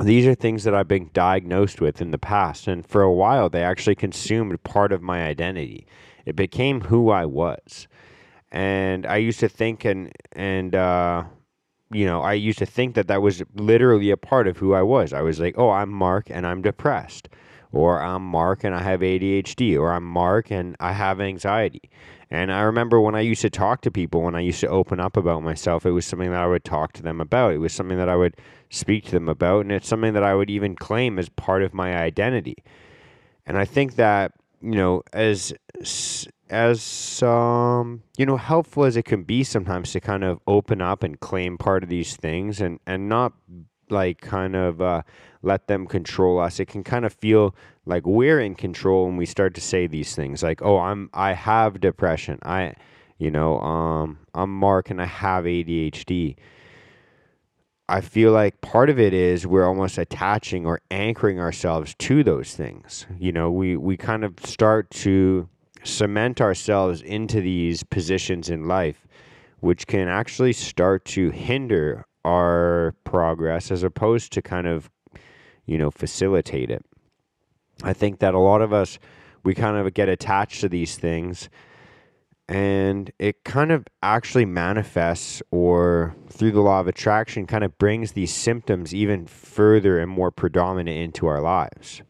These 0.00 0.24
are 0.28 0.36
things 0.36 0.62
that 0.62 0.72
I've 0.72 0.86
been 0.86 1.10
diagnosed 1.12 1.80
with 1.80 2.00
in 2.00 2.12
the 2.12 2.18
past, 2.18 2.68
and 2.68 2.86
for 2.86 3.02
a 3.02 3.12
while 3.12 3.48
they 3.48 3.64
actually 3.64 3.96
consumed 3.96 4.62
part 4.62 4.92
of 4.92 5.02
my 5.02 5.26
identity. 5.26 5.84
It 6.24 6.36
became 6.36 6.82
who 6.82 7.10
I 7.10 7.24
was, 7.24 7.88
and 8.52 9.04
I 9.04 9.16
used 9.16 9.40
to 9.40 9.48
think 9.48 9.84
and 9.84 10.12
and 10.30 10.76
uh, 10.76 11.24
you 11.90 12.06
know 12.06 12.22
I 12.22 12.34
used 12.34 12.60
to 12.60 12.66
think 12.66 12.94
that 12.94 13.08
that 13.08 13.20
was 13.20 13.42
literally 13.56 14.10
a 14.10 14.16
part 14.16 14.46
of 14.46 14.58
who 14.58 14.74
I 14.74 14.82
was. 14.82 15.12
I 15.12 15.22
was 15.22 15.40
like, 15.40 15.56
oh, 15.58 15.70
I'm 15.70 15.90
Mark 15.90 16.30
and 16.30 16.46
I'm 16.46 16.62
depressed 16.62 17.28
or 17.74 18.00
I'm 18.00 18.24
Mark 18.24 18.64
and 18.64 18.74
I 18.74 18.82
have 18.82 19.00
ADHD, 19.00 19.78
or 19.78 19.92
I'm 19.92 20.04
Mark 20.04 20.50
and 20.50 20.76
I 20.80 20.92
have 20.92 21.20
anxiety. 21.20 21.90
And 22.30 22.52
I 22.52 22.62
remember 22.62 23.00
when 23.00 23.14
I 23.14 23.20
used 23.20 23.42
to 23.42 23.50
talk 23.50 23.80
to 23.82 23.90
people, 23.90 24.22
when 24.22 24.34
I 24.34 24.40
used 24.40 24.60
to 24.60 24.68
open 24.68 25.00
up 25.00 25.16
about 25.16 25.42
myself, 25.42 25.84
it 25.84 25.90
was 25.90 26.06
something 26.06 26.30
that 26.30 26.40
I 26.40 26.46
would 26.46 26.64
talk 26.64 26.92
to 26.94 27.02
them 27.02 27.20
about. 27.20 27.52
It 27.52 27.58
was 27.58 27.72
something 27.72 27.98
that 27.98 28.08
I 28.08 28.16
would 28.16 28.36
speak 28.70 29.04
to 29.06 29.10
them 29.12 29.28
about, 29.28 29.60
and 29.60 29.72
it's 29.72 29.88
something 29.88 30.14
that 30.14 30.22
I 30.22 30.34
would 30.34 30.50
even 30.50 30.76
claim 30.76 31.18
as 31.18 31.28
part 31.28 31.62
of 31.62 31.74
my 31.74 31.96
identity. 31.96 32.56
And 33.46 33.58
I 33.58 33.64
think 33.64 33.96
that, 33.96 34.32
you 34.60 34.74
know, 34.74 35.02
as 35.12 35.52
as 36.50 37.22
um 37.22 38.02
you 38.18 38.26
know 38.26 38.36
helpful 38.36 38.84
as 38.84 38.96
it 38.96 39.04
can 39.04 39.22
be 39.22 39.42
sometimes 39.42 39.92
to 39.92 40.00
kind 40.00 40.22
of 40.22 40.38
open 40.46 40.80
up 40.80 41.02
and 41.02 41.18
claim 41.18 41.56
part 41.56 41.82
of 41.82 41.88
these 41.88 42.16
things 42.16 42.60
and 42.60 42.78
and 42.86 43.08
not 43.08 43.32
like 43.90 44.20
kind 44.20 44.56
of 44.56 44.80
uh, 44.80 45.02
let 45.42 45.66
them 45.68 45.86
control 45.86 46.38
us. 46.38 46.60
It 46.60 46.66
can 46.66 46.84
kind 46.84 47.04
of 47.04 47.12
feel 47.12 47.54
like 47.86 48.06
we're 48.06 48.40
in 48.40 48.54
control 48.54 49.06
when 49.06 49.16
we 49.16 49.26
start 49.26 49.54
to 49.54 49.60
say 49.60 49.86
these 49.86 50.14
things 50.14 50.42
like, 50.42 50.62
"Oh, 50.62 50.78
I'm 50.78 51.10
I 51.12 51.32
have 51.32 51.80
depression. 51.80 52.38
I, 52.42 52.74
you 53.18 53.30
know, 53.30 53.60
um, 53.60 54.18
I'm 54.34 54.54
Mark 54.54 54.90
and 54.90 55.00
I 55.00 55.06
have 55.06 55.44
ADHD." 55.44 56.36
I 57.86 58.00
feel 58.00 58.32
like 58.32 58.62
part 58.62 58.88
of 58.88 58.98
it 58.98 59.12
is 59.12 59.46
we're 59.46 59.66
almost 59.66 59.98
attaching 59.98 60.64
or 60.64 60.80
anchoring 60.90 61.38
ourselves 61.38 61.94
to 61.98 62.24
those 62.24 62.54
things. 62.54 63.06
You 63.18 63.32
know, 63.32 63.50
we 63.50 63.76
we 63.76 63.96
kind 63.98 64.24
of 64.24 64.34
start 64.42 64.90
to 65.02 65.48
cement 65.82 66.40
ourselves 66.40 67.02
into 67.02 67.42
these 67.42 67.82
positions 67.82 68.48
in 68.48 68.66
life, 68.66 69.06
which 69.60 69.86
can 69.86 70.08
actually 70.08 70.54
start 70.54 71.04
to 71.04 71.28
hinder 71.30 72.06
our 72.24 72.94
progress 73.04 73.70
as 73.70 73.82
opposed 73.82 74.32
to 74.32 74.42
kind 74.42 74.66
of, 74.66 74.90
you 75.66 75.78
know, 75.78 75.90
facilitate 75.90 76.70
it. 76.70 76.84
I 77.82 77.92
think 77.92 78.20
that 78.20 78.34
a 78.34 78.38
lot 78.38 78.62
of 78.62 78.72
us, 78.72 78.98
we 79.42 79.54
kind 79.54 79.76
of 79.76 79.92
get 79.94 80.08
attached 80.08 80.60
to 80.62 80.68
these 80.68 80.96
things 80.96 81.48
and 82.48 83.10
it 83.18 83.44
kind 83.44 83.72
of 83.72 83.86
actually 84.02 84.44
manifests 84.44 85.42
or 85.50 86.14
through 86.28 86.52
the 86.52 86.60
law 86.60 86.80
of 86.80 86.86
attraction 86.86 87.46
kind 87.46 87.64
of 87.64 87.78
brings 87.78 88.12
these 88.12 88.32
symptoms 88.32 88.94
even 88.94 89.26
further 89.26 89.98
and 89.98 90.10
more 90.10 90.30
predominant 90.30 90.96
into 90.96 91.26
our 91.26 91.40
lives. 91.40 92.02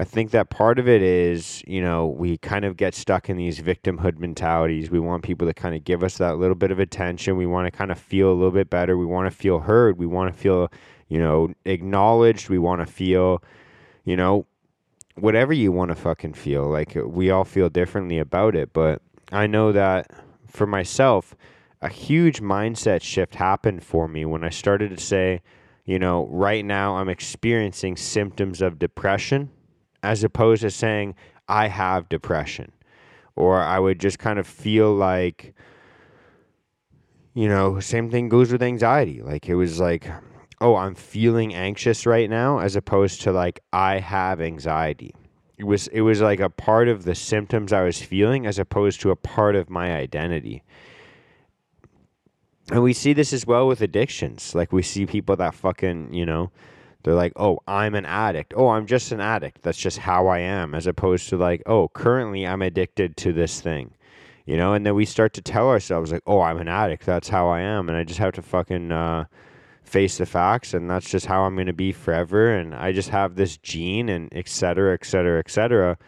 I 0.00 0.04
think 0.04 0.30
that 0.30 0.48
part 0.48 0.78
of 0.78 0.86
it 0.86 1.02
is, 1.02 1.60
you 1.66 1.82
know, 1.82 2.06
we 2.06 2.38
kind 2.38 2.64
of 2.64 2.76
get 2.76 2.94
stuck 2.94 3.28
in 3.28 3.36
these 3.36 3.60
victimhood 3.60 4.18
mentalities. 4.18 4.92
We 4.92 5.00
want 5.00 5.24
people 5.24 5.48
to 5.48 5.52
kind 5.52 5.74
of 5.74 5.82
give 5.82 6.04
us 6.04 6.18
that 6.18 6.38
little 6.38 6.54
bit 6.54 6.70
of 6.70 6.78
attention. 6.78 7.36
We 7.36 7.46
want 7.46 7.66
to 7.66 7.76
kind 7.76 7.90
of 7.90 7.98
feel 7.98 8.30
a 8.30 8.32
little 8.32 8.52
bit 8.52 8.70
better. 8.70 8.96
We 8.96 9.06
want 9.06 9.28
to 9.28 9.36
feel 9.36 9.58
heard. 9.58 9.98
We 9.98 10.06
want 10.06 10.32
to 10.32 10.40
feel, 10.40 10.70
you 11.08 11.18
know, 11.18 11.52
acknowledged. 11.64 12.48
We 12.48 12.58
want 12.58 12.80
to 12.80 12.86
feel, 12.86 13.42
you 14.04 14.16
know, 14.16 14.46
whatever 15.16 15.52
you 15.52 15.72
want 15.72 15.88
to 15.88 15.96
fucking 15.96 16.34
feel. 16.34 16.68
Like 16.68 16.96
uh, 16.96 17.00
we 17.00 17.32
all 17.32 17.44
feel 17.44 17.68
differently 17.68 18.20
about 18.20 18.54
it. 18.54 18.72
But 18.72 19.02
I 19.32 19.48
know 19.48 19.72
that 19.72 20.12
for 20.46 20.68
myself, 20.68 21.34
a 21.82 21.88
huge 21.88 22.40
mindset 22.40 23.02
shift 23.02 23.34
happened 23.34 23.82
for 23.82 24.06
me 24.06 24.24
when 24.24 24.44
I 24.44 24.50
started 24.50 24.96
to 24.96 25.04
say, 25.04 25.42
you 25.84 25.98
know, 25.98 26.28
right 26.30 26.64
now 26.64 26.98
I'm 26.98 27.08
experiencing 27.08 27.96
symptoms 27.96 28.62
of 28.62 28.78
depression 28.78 29.50
as 30.02 30.24
opposed 30.24 30.62
to 30.62 30.70
saying, 30.70 31.14
I 31.48 31.68
have 31.68 32.08
depression. 32.08 32.72
Or 33.36 33.60
I 33.60 33.78
would 33.78 34.00
just 34.00 34.18
kind 34.18 34.38
of 34.38 34.46
feel 34.46 34.92
like, 34.94 35.54
you 37.34 37.48
know, 37.48 37.78
same 37.80 38.10
thing 38.10 38.28
goes 38.28 38.50
with 38.50 38.62
anxiety. 38.62 39.22
Like 39.22 39.48
it 39.48 39.54
was 39.54 39.78
like, 39.78 40.10
oh, 40.60 40.74
I'm 40.74 40.94
feeling 40.94 41.54
anxious 41.54 42.04
right 42.04 42.28
now, 42.28 42.58
as 42.58 42.74
opposed 42.74 43.22
to 43.22 43.32
like, 43.32 43.60
I 43.72 44.00
have 44.00 44.40
anxiety. 44.40 45.14
It 45.56 45.64
was 45.64 45.88
it 45.88 46.02
was 46.02 46.20
like 46.20 46.38
a 46.38 46.50
part 46.50 46.88
of 46.88 47.04
the 47.04 47.16
symptoms 47.16 47.72
I 47.72 47.82
was 47.82 48.00
feeling 48.00 48.46
as 48.46 48.60
opposed 48.60 49.00
to 49.00 49.10
a 49.10 49.16
part 49.16 49.56
of 49.56 49.68
my 49.68 49.92
identity. 49.92 50.62
And 52.70 52.82
we 52.82 52.92
see 52.92 53.12
this 53.12 53.32
as 53.32 53.46
well 53.46 53.66
with 53.66 53.80
addictions. 53.80 54.54
Like 54.54 54.72
we 54.72 54.82
see 54.82 55.04
people 55.06 55.34
that 55.36 55.54
fucking, 55.54 56.12
you 56.12 56.26
know, 56.26 56.52
they're 57.02 57.14
like, 57.14 57.32
oh, 57.36 57.60
I'm 57.66 57.94
an 57.94 58.04
addict. 58.06 58.54
Oh, 58.56 58.68
I'm 58.68 58.86
just 58.86 59.12
an 59.12 59.20
addict. 59.20 59.62
That's 59.62 59.78
just 59.78 59.98
how 59.98 60.26
I 60.26 60.40
am, 60.40 60.74
as 60.74 60.86
opposed 60.86 61.28
to 61.28 61.36
like, 61.36 61.62
oh, 61.66 61.88
currently 61.88 62.46
I'm 62.46 62.62
addicted 62.62 63.16
to 63.18 63.32
this 63.32 63.60
thing, 63.60 63.92
you 64.46 64.56
know. 64.56 64.74
And 64.74 64.84
then 64.84 64.94
we 64.94 65.04
start 65.04 65.32
to 65.34 65.42
tell 65.42 65.68
ourselves 65.68 66.12
like, 66.12 66.22
oh, 66.26 66.40
I'm 66.40 66.58
an 66.58 66.68
addict. 66.68 67.06
That's 67.06 67.28
how 67.28 67.48
I 67.48 67.60
am, 67.60 67.88
and 67.88 67.96
I 67.96 68.04
just 68.04 68.18
have 68.18 68.32
to 68.34 68.42
fucking 68.42 68.90
uh, 68.90 69.24
face 69.84 70.18
the 70.18 70.26
facts, 70.26 70.74
and 70.74 70.90
that's 70.90 71.08
just 71.08 71.26
how 71.26 71.42
I'm 71.42 71.56
gonna 71.56 71.72
be 71.72 71.92
forever. 71.92 72.52
And 72.54 72.74
I 72.74 72.92
just 72.92 73.10
have 73.10 73.36
this 73.36 73.56
gene, 73.56 74.08
and 74.08 74.28
et 74.32 74.48
cetera, 74.48 74.94
et 74.94 75.04
cetera, 75.04 75.38
et 75.38 75.50
cetera. 75.50 75.98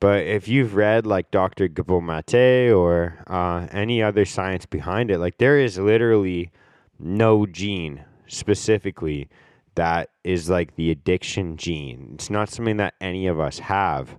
But 0.00 0.26
if 0.26 0.46
you've 0.48 0.74
read 0.74 1.06
like 1.06 1.30
Dr. 1.30 1.68
Gabor 1.68 2.02
Mate 2.02 2.70
or 2.70 3.18
uh, 3.26 3.66
any 3.70 4.02
other 4.02 4.24
science 4.24 4.66
behind 4.66 5.10
it, 5.10 5.18
like 5.18 5.38
there 5.38 5.58
is 5.58 5.78
literally 5.78 6.50
no 6.98 7.46
gene 7.46 8.04
specifically 8.26 9.28
that 9.76 10.10
is 10.24 10.50
like 10.50 10.76
the 10.76 10.90
addiction 10.90 11.56
gene. 11.56 12.12
It's 12.14 12.30
not 12.30 12.48
something 12.48 12.76
that 12.78 12.94
any 13.00 13.26
of 13.26 13.38
us 13.40 13.60
have. 13.60 14.18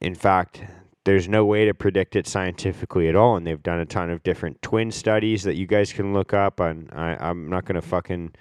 In 0.00 0.14
fact, 0.14 0.64
there's 1.04 1.28
no 1.28 1.44
way 1.44 1.64
to 1.66 1.74
predict 1.74 2.16
it 2.16 2.26
scientifically 2.26 3.08
at 3.08 3.16
all. 3.16 3.36
And 3.36 3.46
they've 3.46 3.62
done 3.62 3.80
a 3.80 3.86
ton 3.86 4.10
of 4.10 4.22
different 4.22 4.62
twin 4.62 4.90
studies 4.90 5.42
that 5.44 5.56
you 5.56 5.66
guys 5.66 5.92
can 5.92 6.12
look 6.12 6.32
up. 6.32 6.60
And 6.60 6.90
I, 6.92 7.16
I'm 7.20 7.48
not 7.48 7.64
going 7.64 7.80
to 7.80 7.86
fucking 7.86 8.32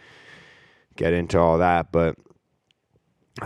get 0.95 1.13
into 1.13 1.39
all 1.39 1.57
that, 1.57 1.91
but 1.91 2.15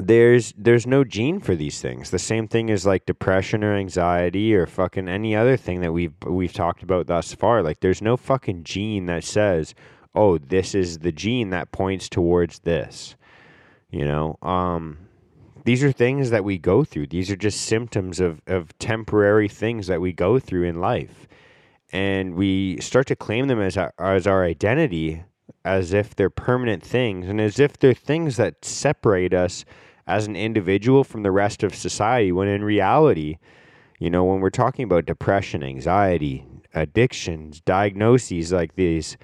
there's 0.01 0.53
there's 0.57 0.87
no 0.87 1.03
gene 1.03 1.39
for 1.39 1.55
these 1.55 1.79
things. 1.79 2.09
The 2.09 2.19
same 2.19 2.47
thing 2.47 2.71
as 2.71 2.85
like 2.85 3.05
depression 3.05 3.63
or 3.63 3.75
anxiety 3.75 4.55
or 4.55 4.65
fucking 4.65 5.07
any 5.07 5.35
other 5.35 5.55
thing 5.55 5.81
that 5.81 5.93
we've 5.93 6.13
we've 6.25 6.53
talked 6.53 6.81
about 6.81 7.07
thus 7.07 7.33
far. 7.33 7.61
Like 7.61 7.79
there's 7.81 8.01
no 8.01 8.17
fucking 8.17 8.63
gene 8.63 9.05
that 9.05 9.23
says, 9.23 9.75
"Oh, 10.15 10.37
this 10.37 10.75
is 10.75 10.99
the 10.99 11.11
gene 11.11 11.49
that 11.51 11.71
points 11.71 12.09
towards 12.09 12.59
this." 12.59 13.15
You 13.91 14.05
know, 14.05 14.37
um 14.41 14.97
these 15.65 15.83
are 15.83 15.91
things 15.91 16.29
that 16.29 16.43
we 16.43 16.57
go 16.57 16.83
through. 16.83 17.07
These 17.07 17.31
are 17.31 17.37
just 17.37 17.61
symptoms 17.61 18.19
of, 18.19 18.41
of 18.47 18.77
temporary 18.79 19.47
things 19.47 19.87
that 19.87 20.01
we 20.01 20.11
go 20.11 20.37
through 20.37 20.63
in 20.63 20.81
life. 20.81 21.25
And 21.93 22.35
we 22.35 22.81
start 22.81 23.07
to 23.07 23.15
claim 23.15 23.47
them 23.47 23.61
as 23.61 23.77
our, 23.77 23.93
as 23.97 24.27
our 24.27 24.43
identity 24.43 25.23
as 25.65 25.93
if 25.93 26.15
they're 26.15 26.29
permanent 26.29 26.83
things 26.83 27.27
and 27.27 27.39
as 27.39 27.59
if 27.59 27.77
they're 27.77 27.93
things 27.93 28.37
that 28.37 28.65
separate 28.65 29.33
us 29.33 29.63
as 30.07 30.27
an 30.27 30.35
individual 30.35 31.03
from 31.03 31.23
the 31.23 31.31
rest 31.31 31.63
of 31.63 31.73
society 31.73 32.31
when 32.31 32.47
in 32.47 32.63
reality 32.63 33.37
you 33.99 34.09
know 34.09 34.23
when 34.23 34.41
we're 34.41 34.49
talking 34.49 34.83
about 34.83 35.05
depression 35.05 35.63
anxiety 35.63 36.45
addictions 36.73 37.61
diagnoses 37.61 38.51
like 38.51 38.75
these 38.75 39.17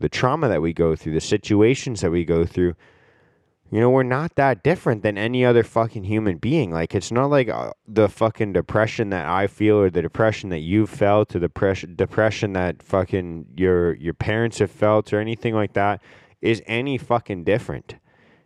the 0.00 0.08
trauma 0.08 0.48
that 0.48 0.60
we 0.60 0.72
go 0.72 0.96
through 0.96 1.14
the 1.14 1.20
situations 1.20 2.00
that 2.00 2.10
we 2.10 2.24
go 2.24 2.44
through 2.44 2.74
you 3.70 3.78
know, 3.78 3.90
we're 3.90 4.02
not 4.02 4.34
that 4.34 4.64
different 4.64 5.02
than 5.02 5.16
any 5.16 5.44
other 5.44 5.62
fucking 5.62 6.02
human 6.02 6.38
being. 6.38 6.72
Like, 6.72 6.92
it's 6.92 7.12
not 7.12 7.26
like 7.26 7.48
uh, 7.48 7.70
the 7.86 8.08
fucking 8.08 8.52
depression 8.52 9.10
that 9.10 9.26
I 9.26 9.46
feel 9.46 9.76
or 9.76 9.90
the 9.90 10.02
depression 10.02 10.50
that 10.50 10.58
you 10.58 10.88
felt 10.88 11.36
or 11.36 11.38
the 11.38 11.46
depression, 11.46 11.94
depression 11.94 12.52
that 12.54 12.82
fucking 12.82 13.46
your 13.56 13.94
your 13.94 14.14
parents 14.14 14.58
have 14.58 14.72
felt 14.72 15.12
or 15.12 15.20
anything 15.20 15.54
like 15.54 15.74
that 15.74 16.02
is 16.40 16.60
any 16.66 16.98
fucking 16.98 17.44
different. 17.44 17.94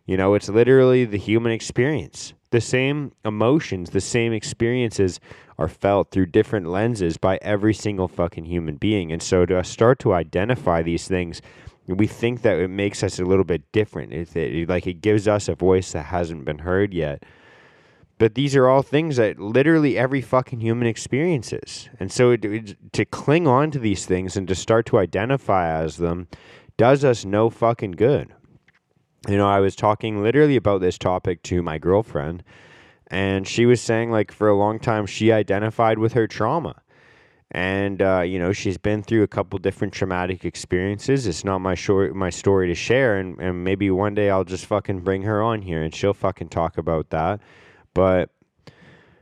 You 0.05 0.15
know, 0.15 0.35
it's 0.35 0.47
literally 0.49 1.05
the 1.05 1.17
human 1.17 1.51
experience. 1.51 2.35
The 2.55 2.61
same 2.61 3.11
emotions, 3.25 3.89
the 3.89 3.99
same 3.99 4.31
experiences 4.31 5.19
are 5.57 5.67
felt 5.67 6.11
through 6.11 6.27
different 6.27 6.67
lenses 6.67 7.17
by 7.17 7.37
every 7.41 7.73
single 7.73 8.07
fucking 8.07 8.45
human 8.45 8.77
being. 8.77 9.11
And 9.11 9.21
so 9.21 9.45
to 9.45 9.61
start 9.65 9.99
to 9.99 10.13
identify 10.13 10.81
these 10.81 11.05
things 11.05 11.41
we 11.85 12.07
think 12.07 12.43
that 12.43 12.57
it 12.57 12.69
makes 12.69 13.03
us 13.03 13.19
a 13.19 13.25
little 13.25 13.43
bit 13.43 13.69
different. 13.73 14.13
It, 14.13 14.33
it, 14.37 14.69
like 14.69 14.87
it 14.87 15.01
gives 15.01 15.27
us 15.27 15.49
a 15.49 15.55
voice 15.55 15.91
that 15.91 16.05
hasn't 16.05 16.45
been 16.45 16.59
heard 16.59 16.93
yet. 16.93 17.23
But 18.19 18.35
these 18.35 18.55
are 18.55 18.69
all 18.69 18.83
things 18.83 19.17
that 19.17 19.37
literally 19.37 19.97
every 19.97 20.21
fucking 20.21 20.61
human 20.61 20.87
experiences. 20.87 21.89
And 21.99 22.09
so 22.09 22.31
it, 22.31 22.93
to 22.93 23.03
cling 23.03 23.47
on 23.47 23.69
to 23.71 23.79
these 23.79 24.05
things 24.05 24.37
and 24.37 24.47
to 24.47 24.55
start 24.55 24.85
to 24.85 24.97
identify 24.97 25.67
as 25.67 25.97
them 25.97 26.29
does 26.77 27.03
us 27.03 27.25
no 27.25 27.49
fucking 27.49 27.91
good. 27.91 28.33
You 29.27 29.37
know, 29.37 29.47
I 29.47 29.59
was 29.59 29.75
talking 29.75 30.21
literally 30.21 30.55
about 30.55 30.81
this 30.81 30.97
topic 30.97 31.41
to 31.43 31.63
my 31.63 31.77
girlfriend, 31.77 32.43
and 33.07 33.47
she 33.47 33.65
was 33.65 33.81
saying, 33.81 34.11
like, 34.11 34.31
for 34.31 34.47
a 34.47 34.55
long 34.55 34.79
time, 34.79 35.05
she 35.05 35.31
identified 35.31 35.97
with 35.97 36.13
her 36.13 36.27
trauma 36.27 36.81
and 37.51 38.01
uh, 38.01 38.21
you 38.21 38.39
know 38.39 38.51
she's 38.51 38.77
been 38.77 39.03
through 39.03 39.23
a 39.23 39.27
couple 39.27 39.57
different 39.59 39.93
traumatic 39.93 40.45
experiences. 40.45 41.27
It's 41.27 41.43
not 41.43 41.59
my 41.59 41.75
short 41.75 42.15
my 42.15 42.29
story 42.29 42.67
to 42.67 42.75
share, 42.75 43.17
and, 43.17 43.39
and 43.39 43.63
maybe 43.63 43.89
one 43.91 44.15
day 44.15 44.29
I'll 44.29 44.43
just 44.43 44.65
fucking 44.65 45.01
bring 45.01 45.23
her 45.23 45.41
on 45.41 45.61
here 45.61 45.81
and 45.81 45.93
she'll 45.93 46.13
fucking 46.13 46.49
talk 46.49 46.77
about 46.77 47.11
that. 47.11 47.39
But 47.93 48.29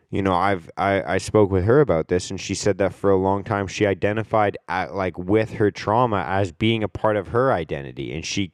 you 0.09 0.21
know, 0.21 0.33
I've 0.33 0.69
I, 0.77 1.15
I 1.15 1.17
spoke 1.17 1.51
with 1.51 1.65
her 1.65 1.81
about 1.81 2.07
this, 2.07 2.29
and 2.29 2.39
she 2.39 2.55
said 2.55 2.77
that 2.77 2.93
for 2.93 3.11
a 3.11 3.17
long 3.17 3.43
time 3.43 3.67
she 3.67 3.85
identified 3.85 4.57
at, 4.67 4.95
like 4.95 5.17
with 5.17 5.53
her 5.53 5.69
trauma 5.69 6.23
as 6.27 6.51
being 6.51 6.83
a 6.83 6.87
part 6.87 7.17
of 7.17 7.29
her 7.29 7.51
identity, 7.51 8.13
and 8.13 8.25
she 8.25 8.51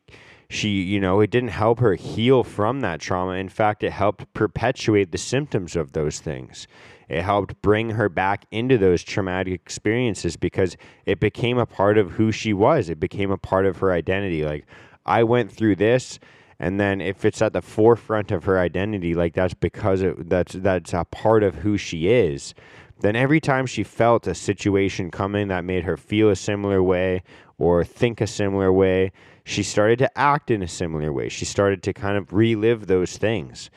she 0.49 0.69
you 0.81 0.99
know 0.99 1.19
it 1.19 1.29
didn't 1.29 1.49
help 1.49 1.79
her 1.79 1.95
heal 1.95 2.43
from 2.43 2.81
that 2.81 2.99
trauma. 2.99 3.33
In 3.33 3.49
fact, 3.49 3.83
it 3.83 3.91
helped 3.91 4.33
perpetuate 4.33 5.11
the 5.11 5.17
symptoms 5.17 5.75
of 5.75 5.93
those 5.93 6.19
things 6.19 6.67
it 7.09 7.23
helped 7.23 7.59
bring 7.63 7.89
her 7.91 8.07
back 8.07 8.45
into 8.51 8.77
those 8.77 9.03
traumatic 9.03 9.53
experiences 9.53 10.37
because 10.37 10.77
it 11.07 11.19
became 11.19 11.57
a 11.57 11.65
part 11.65 11.97
of 11.97 12.11
who 12.11 12.31
she 12.31 12.53
was. 12.53 12.87
It 12.87 12.99
became 12.99 13.31
a 13.31 13.37
part 13.37 13.65
of 13.65 13.79
her 13.79 13.91
identity. 13.91 14.45
Like, 14.45 14.67
I 15.07 15.23
went 15.23 15.51
through 15.51 15.77
this. 15.77 16.19
And 16.59 16.79
then 16.79 17.01
if 17.01 17.25
it's 17.25 17.41
at 17.41 17.53
the 17.53 17.61
forefront 17.61 18.31
of 18.31 18.43
her 18.43 18.59
identity, 18.59 19.15
like 19.15 19.33
that's 19.33 19.53
because 19.53 20.01
it, 20.01 20.29
that's 20.29 20.53
that's 20.53 20.93
a 20.93 21.05
part 21.05 21.41
of 21.41 21.55
who 21.55 21.77
she 21.77 22.09
is. 22.09 22.53
Then 22.99 23.15
every 23.15 23.39
time 23.39 23.65
she 23.65 23.83
felt 23.83 24.27
a 24.27 24.35
situation 24.35 25.09
coming 25.09 25.47
that 25.47 25.63
made 25.63 25.85
her 25.85 25.95
feel 25.95 26.29
a 26.29 26.35
similar 26.35 26.83
way 26.83 27.23
or 27.57 27.85
think 27.85 28.19
a 28.19 28.27
similar 28.27 28.73
way, 28.73 29.13
she 29.49 29.63
started 29.63 29.97
to 29.97 30.17
act 30.17 30.51
in 30.51 30.61
a 30.61 30.67
similar 30.67 31.11
way. 31.11 31.27
She 31.27 31.43
started 31.43 31.81
to 31.83 31.91
kind 31.91 32.15
of 32.17 32.31
relive 32.31 32.85
those 32.85 33.17
things 33.17 33.71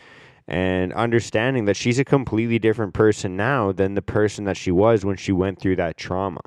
and 0.46 0.92
understanding 0.92 1.64
that 1.64 1.76
she's 1.76 1.98
a 1.98 2.04
completely 2.04 2.58
different 2.58 2.92
person 2.92 3.38
now 3.38 3.72
than 3.72 3.94
the 3.94 4.02
person 4.02 4.44
that 4.44 4.58
she 4.58 4.70
was 4.70 5.02
when 5.02 5.16
she 5.16 5.32
went 5.32 5.58
through 5.58 5.76
that 5.76 5.96
trauma. 5.96 6.42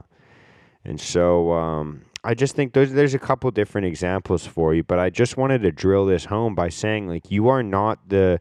And 0.84 1.02
so 1.02 1.54
um, 1.54 2.04
I 2.24 2.36
just 2.36 2.56
think 2.56 2.74
there's 2.74 2.92
there's 2.92 3.16
a 3.16 3.20
couple 3.20 3.50
different 3.50 3.88
examples 3.88 4.46
for 4.46 4.76
you, 4.76 4.84
but 4.84 5.00
I 5.00 5.10
just 5.10 5.38
wanted 5.38 5.64
to 5.64 5.72
drill 5.72 6.06
this 6.06 6.26
home 6.26 6.54
by 6.54 6.70
saying 6.70 7.08
like 7.08 7.32
you 7.32 7.50
are 7.50 7.64
not 7.64 8.08
the 8.08 8.40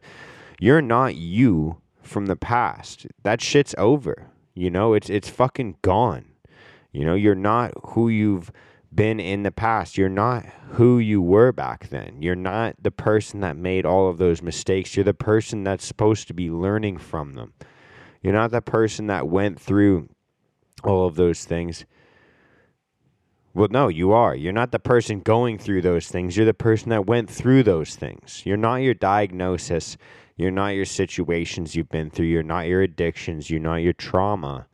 you're 0.59 0.83
not 0.83 1.15
you 1.15 1.77
from 2.03 2.27
the 2.27 2.35
past. 2.35 3.07
That 3.23 3.41
shit's 3.41 3.73
over. 3.79 4.27
You 4.53 4.69
know, 4.69 4.93
it's 4.93 5.09
it's 5.09 5.29
fucking 5.29 5.77
gone. 5.81 6.25
You 6.91 7.05
know, 7.05 7.15
you're 7.15 7.33
not 7.33 7.73
who 7.83 8.07
you've 8.07 8.51
been 8.95 9.19
in 9.19 9.43
the 9.43 9.51
past. 9.51 9.97
You're 9.97 10.09
not 10.09 10.45
who 10.71 10.99
you 10.99 11.21
were 11.21 11.51
back 11.51 11.89
then. 11.89 12.21
You're 12.21 12.35
not 12.35 12.75
the 12.81 12.91
person 12.91 13.41
that 13.41 13.57
made 13.57 13.85
all 13.85 14.09
of 14.09 14.17
those 14.17 14.41
mistakes. 14.41 14.95
You're 14.95 15.03
the 15.03 15.13
person 15.13 15.63
that's 15.63 15.85
supposed 15.85 16.27
to 16.27 16.33
be 16.33 16.49
learning 16.49 16.97
from 16.97 17.33
them. 17.33 17.53
You're 18.21 18.33
not 18.33 18.51
the 18.51 18.61
person 18.61 19.07
that 19.07 19.27
went 19.27 19.59
through 19.59 20.09
all 20.83 21.05
of 21.05 21.15
those 21.15 21.45
things. 21.45 21.85
Well, 23.53 23.69
no, 23.69 23.87
you 23.87 24.11
are. 24.11 24.35
You're 24.35 24.51
not 24.51 24.71
the 24.71 24.79
person 24.79 25.21
going 25.21 25.57
through 25.57 25.81
those 25.81 26.07
things. 26.07 26.35
You're 26.35 26.45
the 26.45 26.53
person 26.53 26.89
that 26.89 27.05
went 27.05 27.29
through 27.29 27.63
those 27.63 27.95
things. 27.95 28.41
You're 28.45 28.57
not 28.57 28.77
your 28.77 28.93
diagnosis. 28.93 29.97
You're 30.35 30.51
not 30.51 30.75
your 30.75 30.85
situations 30.85 31.75
you've 31.75 31.89
been 31.89 32.09
through. 32.09 32.25
You're 32.25 32.43
not 32.43 32.67
your 32.67 32.81
addictions. 32.81 33.49
You're 33.49 33.61
not 33.61 33.77
your 33.77 33.93
trauma. 33.93 34.67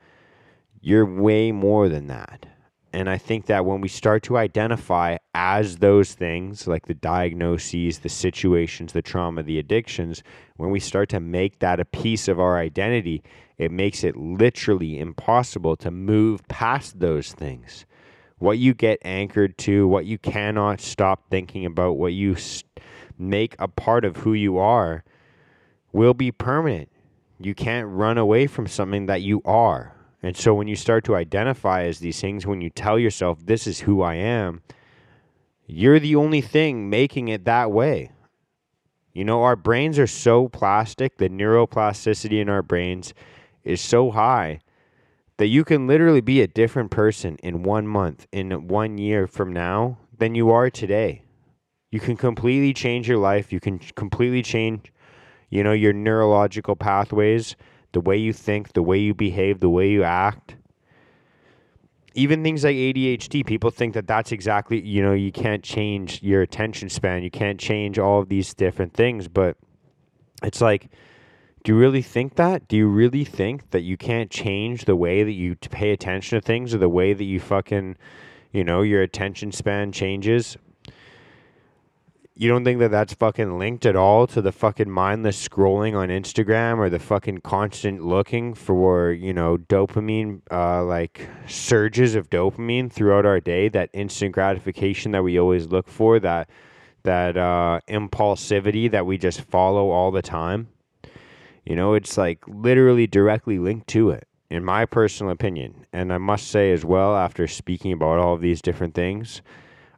You're 0.82 1.06
way 1.06 1.52
more 1.52 1.90
than 1.90 2.08
that. 2.08 2.48
And 2.94 3.10
I 3.10 3.18
think 3.18 3.46
that 3.46 3.66
when 3.66 3.80
we 3.80 3.88
start 3.88 4.22
to 4.24 4.38
identify 4.38 5.18
as 5.34 5.78
those 5.78 6.14
things, 6.14 6.68
like 6.68 6.88
the 6.88 6.94
diagnoses, 6.94 8.00
the 8.00 8.10
situations, 8.10 8.92
the 8.92 9.02
trauma, 9.02 9.44
the 9.44 9.60
addictions, 9.60 10.24
when 10.58 10.72
we 10.72 10.82
start 10.82 11.08
to 11.10 11.22
make 11.22 11.60
that 11.60 11.80
a 11.80 11.86
piece 11.86 12.28
of 12.28 12.40
our 12.40 12.58
identity, 12.58 13.24
it 13.58 13.72
makes 13.72 14.04
it 14.04 14.18
literally 14.18 15.00
impossible 15.00 15.78
to 15.78 15.90
move 15.90 16.46
past 16.50 17.00
those 17.00 17.32
things. 17.32 17.86
What 18.40 18.58
you 18.58 18.74
get 18.74 19.00
anchored 19.06 19.58
to, 19.60 19.88
what 19.88 20.06
you 20.06 20.18
cannot 20.18 20.82
stop 20.82 21.30
thinking 21.30 21.66
about, 21.66 21.94
what 21.94 22.12
you 22.12 22.36
make 23.18 23.56
a 23.58 23.70
part 23.70 24.04
of 24.04 24.18
who 24.18 24.34
you 24.34 24.58
are, 24.58 25.06
will 25.94 26.14
be 26.14 26.32
permanent. 26.32 26.90
You 27.40 27.56
can't 27.56 27.88
run 27.88 28.18
away 28.18 28.48
from 28.48 28.68
something 28.68 29.06
that 29.06 29.22
you 29.22 29.42
are 29.46 29.94
and 30.24 30.38
so 30.38 30.54
when 30.54 30.68
you 30.68 30.76
start 30.76 31.04
to 31.06 31.16
identify 31.16 31.84
as 31.84 32.00
these 32.00 32.20
things, 32.22 32.46
when 32.46 32.62
you 32.62 32.70
tell 32.70 33.00
yourself, 33.00 33.46
this 33.46 33.66
is 33.66 33.82
who 33.82 34.02
I 34.02 34.16
am, 34.16 34.62
you're 35.66 36.00
the 36.00 36.16
only 36.16 36.42
thing 36.42 36.90
making 36.90 37.28
it 37.28 37.46
that 37.46 37.72
way. 37.72 38.12
You 39.14 39.26
know, 39.26 39.44
our 39.44 39.56
brains 39.56 40.00
are 40.00 40.08
so 40.08 40.48
plastic, 40.48 41.18
the 41.18 41.30
neuroplasticity 41.30 42.42
in 42.42 42.50
our 42.50 42.62
brains 42.62 43.14
is 43.64 43.82
so 43.82 44.12
high 44.12 44.60
that 45.38 45.48
you 45.48 45.64
can 45.64 45.88
literally 45.88 46.22
be 46.22 46.42
a 46.42 46.48
different 46.48 46.92
person 46.92 47.36
in 47.38 47.64
one 47.64 47.88
month, 47.88 48.28
in 48.32 48.68
one 48.68 48.98
year 48.98 49.28
from 49.28 49.52
now, 49.52 49.98
than 50.18 50.36
you 50.36 50.52
are 50.52 50.70
today. 50.70 51.24
You 51.90 52.00
can 52.00 52.16
completely 52.16 52.74
change 52.74 53.08
your 53.08 53.18
life. 53.18 53.52
You 53.52 53.60
can 53.60 53.80
completely 53.96 54.44
change, 54.44 54.94
you 55.50 55.64
know, 55.64 55.74
your 55.74 55.94
neurological 55.94 56.76
pathways 56.76 57.56
the 57.92 58.02
way 58.02 58.18
you 58.18 58.34
think, 58.34 58.74
the 58.74 58.84
way 58.84 58.98
you 58.98 59.14
behave, 59.14 59.60
the 59.60 59.70
way 59.70 59.90
you 59.90 60.04
act. 60.04 60.56
Even 62.14 62.44
things 62.44 62.64
like 62.64 62.76
ADHD, 62.76 63.46
people 63.46 63.72
think 63.72 63.94
that 63.94 64.08
that's 64.08 64.32
exactly, 64.32 64.82
you 64.82 65.02
know, 65.02 65.14
you 65.14 65.32
can't 65.32 65.64
change 65.64 66.22
your 66.22 66.42
attention 66.42 66.90
span. 66.90 67.24
You 67.24 67.32
can't 67.32 67.60
change 67.60 67.98
all 67.98 68.20
of 68.20 68.28
these 68.28 68.54
different 68.54 68.94
things. 68.94 69.30
But 69.30 69.56
it's 70.44 70.60
like, 70.60 70.90
do 71.64 71.72
you 71.72 71.78
really 71.78 72.02
think 72.02 72.36
that? 72.36 72.68
Do 72.68 72.76
you 72.76 72.88
really 72.88 73.24
think 73.24 73.70
that 73.72 73.82
you 73.82 73.96
can't 73.96 74.30
change 74.30 74.86
the 74.86 74.96
way 74.96 75.24
that 75.24 75.32
you 75.32 75.56
pay 75.56 75.92
attention 75.92 76.40
to 76.40 76.46
things 76.46 76.74
or 76.74 76.80
the 76.80 76.90
way 76.90 77.14
that 77.14 77.24
you 77.24 77.40
fucking, 77.40 77.96
you 78.52 78.64
know, 78.64 78.82
your 78.82 79.02
attention 79.02 79.52
span 79.52 79.92
changes? 79.92 80.58
You 82.42 82.50
don't 82.50 82.64
think 82.64 82.80
that 82.80 82.90
that's 82.90 83.14
fucking 83.14 83.60
linked 83.60 83.86
at 83.86 83.96
all 83.96 84.26
to 84.26 84.42
the 84.42 84.52
fucking 84.52 84.90
mindless 84.90 85.48
scrolling 85.48 85.96
on 85.96 86.10
Instagram 86.10 86.80
or 86.80 86.90
the 86.90 86.98
fucking 86.98 87.38
constant 87.42 88.04
looking 88.04 88.56
for, 88.56 89.12
you 89.12 89.32
know, 89.32 89.58
dopamine, 89.58 90.42
uh, 90.50 90.84
like 90.84 91.30
surges 91.46 92.16
of 92.16 92.32
dopamine 92.32 92.92
throughout 92.92 93.28
our 93.28 93.40
day, 93.40 93.70
that 93.70 93.92
instant 93.94 94.32
gratification 94.32 95.12
that 95.12 95.24
we 95.24 95.40
always 95.40 95.68
look 95.68 95.88
for, 95.88 96.20
that 96.20 96.50
that 97.04 97.38
uh, 97.38 97.80
impulsivity 97.88 98.90
that 98.90 99.06
we 99.06 99.20
just 99.20 99.42
follow 99.42 99.92
all 99.92 100.10
the 100.10 100.24
time. 100.24 100.68
You 101.64 101.76
know, 101.76 101.94
it's 101.94 102.18
like 102.18 102.40
literally 102.48 103.06
directly 103.06 103.60
linked 103.60 103.86
to 103.90 104.10
it, 104.10 104.28
in 104.50 104.66
my 104.66 104.88
personal 104.88 105.32
opinion. 105.32 105.86
And 105.94 106.12
I 106.12 106.18
must 106.18 106.48
say 106.48 106.72
as 106.72 106.84
well, 106.84 107.16
after 107.16 107.46
speaking 107.46 107.94
about 107.94 108.18
all 108.18 108.34
of 108.34 108.42
these 108.42 108.64
different 108.64 108.96
things, 108.96 109.44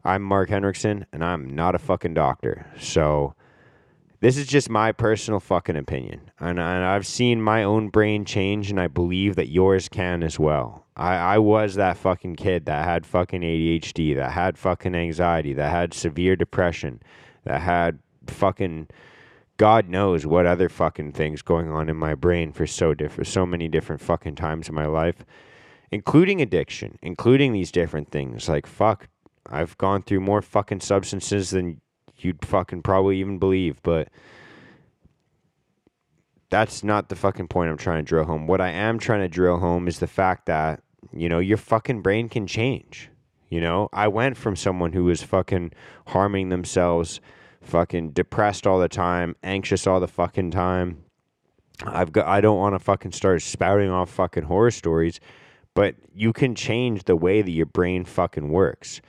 I'm 0.06 0.22
Mark 0.22 0.50
Henriksen, 0.50 1.06
and 1.14 1.24
I'm 1.24 1.56
not 1.56 1.76
a 1.76 1.80
fucking 1.80 2.14
doctor. 2.14 2.66
So 2.78 3.36
this 4.20 4.36
is 4.36 4.48
just 4.48 4.70
my 4.70 4.92
personal 4.92 5.40
fucking 5.40 5.78
opinion. 5.78 6.30
And, 6.40 6.60
and 6.60 6.84
I've 6.84 7.08
seen 7.08 7.42
my 7.42 7.64
own 7.64 7.88
brain 7.88 8.26
change, 8.26 8.70
and 8.70 8.82
I 8.82 8.88
believe 8.88 9.36
that 9.38 9.48
yours 9.48 9.88
can 9.88 10.22
as 10.22 10.38
well. 10.38 10.86
I, 10.98 11.16
I 11.16 11.38
was 11.38 11.76
that 11.76 11.96
fucking 11.98 12.36
kid 12.36 12.66
that 12.66 12.84
had 12.84 13.06
fucking 13.06 13.42
ADHD, 13.42 14.16
that 14.16 14.32
had 14.32 14.58
fucking 14.58 14.94
anxiety, 14.94 15.54
that 15.54 15.72
had 15.72 15.94
severe 15.94 16.36
depression, 16.36 17.02
that 17.46 17.62
had 17.62 18.00
fucking 18.28 18.90
God 19.58 19.88
knows 19.88 20.26
what 20.26 20.46
other 20.46 20.68
fucking 20.68 21.14
things 21.14 21.42
going 21.42 21.70
on 21.70 21.88
in 21.88 21.96
my 21.96 22.16
brain 22.16 22.52
for 22.52 22.68
so 22.68 22.94
different, 22.94 23.28
so 23.28 23.46
many 23.46 23.70
different 23.70 24.02
fucking 24.02 24.36
times 24.36 24.68
in 24.68 24.76
my 24.76 24.86
life, 24.86 25.24
including 25.92 26.42
addiction, 26.42 26.98
including 27.02 27.54
these 27.54 27.72
different 27.72 28.10
things. 28.10 28.50
Like 28.50 28.66
fuck, 28.66 29.08
I've 29.50 29.78
gone 29.78 30.04
through 30.04 30.22
more 30.22 30.42
fucking 30.42 30.82
substances 30.82 31.52
than 31.52 31.82
you'd 32.18 32.46
fucking 32.46 32.84
probably 32.84 33.20
even 33.20 33.40
believe, 33.40 33.82
but 33.84 34.10
that's 36.50 36.84
not 36.84 37.10
the 37.10 37.16
fucking 37.16 37.48
point 37.48 37.72
I'm 37.72 37.78
trying 37.78 38.04
to 38.04 38.08
drill 38.08 38.26
home. 38.26 38.48
What 38.48 38.62
I 38.62 38.70
am 38.70 39.00
trying 39.00 39.22
to 39.22 39.28
drill 39.28 39.60
home 39.60 39.88
is 39.88 40.00
the 40.00 40.08
fact 40.08 40.46
that, 40.46 40.82
you 41.12 41.28
know, 41.28 41.40
your 41.40 41.58
fucking 41.58 42.02
brain 42.02 42.30
can 42.30 42.48
change. 42.48 43.10
You 43.50 43.62
know, 43.62 43.90
I 43.94 44.08
went 44.08 44.38
from 44.38 44.56
someone 44.56 44.94
who 44.94 45.04
was 45.06 45.22
fucking 45.22 45.74
harming 46.08 46.50
themselves, 46.50 47.22
fucking 47.62 48.12
depressed 48.12 48.66
all 48.66 48.80
the 48.80 48.90
time, 48.90 49.36
anxious 49.44 49.86
all 49.86 50.00
the 50.00 50.08
fucking 50.08 50.52
time. 50.52 51.04
I've 51.84 52.12
got 52.12 52.28
I 52.28 52.42
don't 52.42 52.58
want 52.58 52.76
to 52.76 52.80
fucking 52.80 53.12
start 53.12 53.42
spouting 53.42 53.90
off 53.90 54.10
fucking 54.10 54.44
horror 54.44 54.72
stories, 54.72 55.20
but 55.74 55.96
you 56.14 56.34
can 56.34 56.56
change 56.56 57.04
the 57.04 57.16
way 57.16 57.42
that 57.42 57.52
your 57.52 57.66
brain 57.66 58.06
fucking 58.06 58.50
works. 58.50 59.02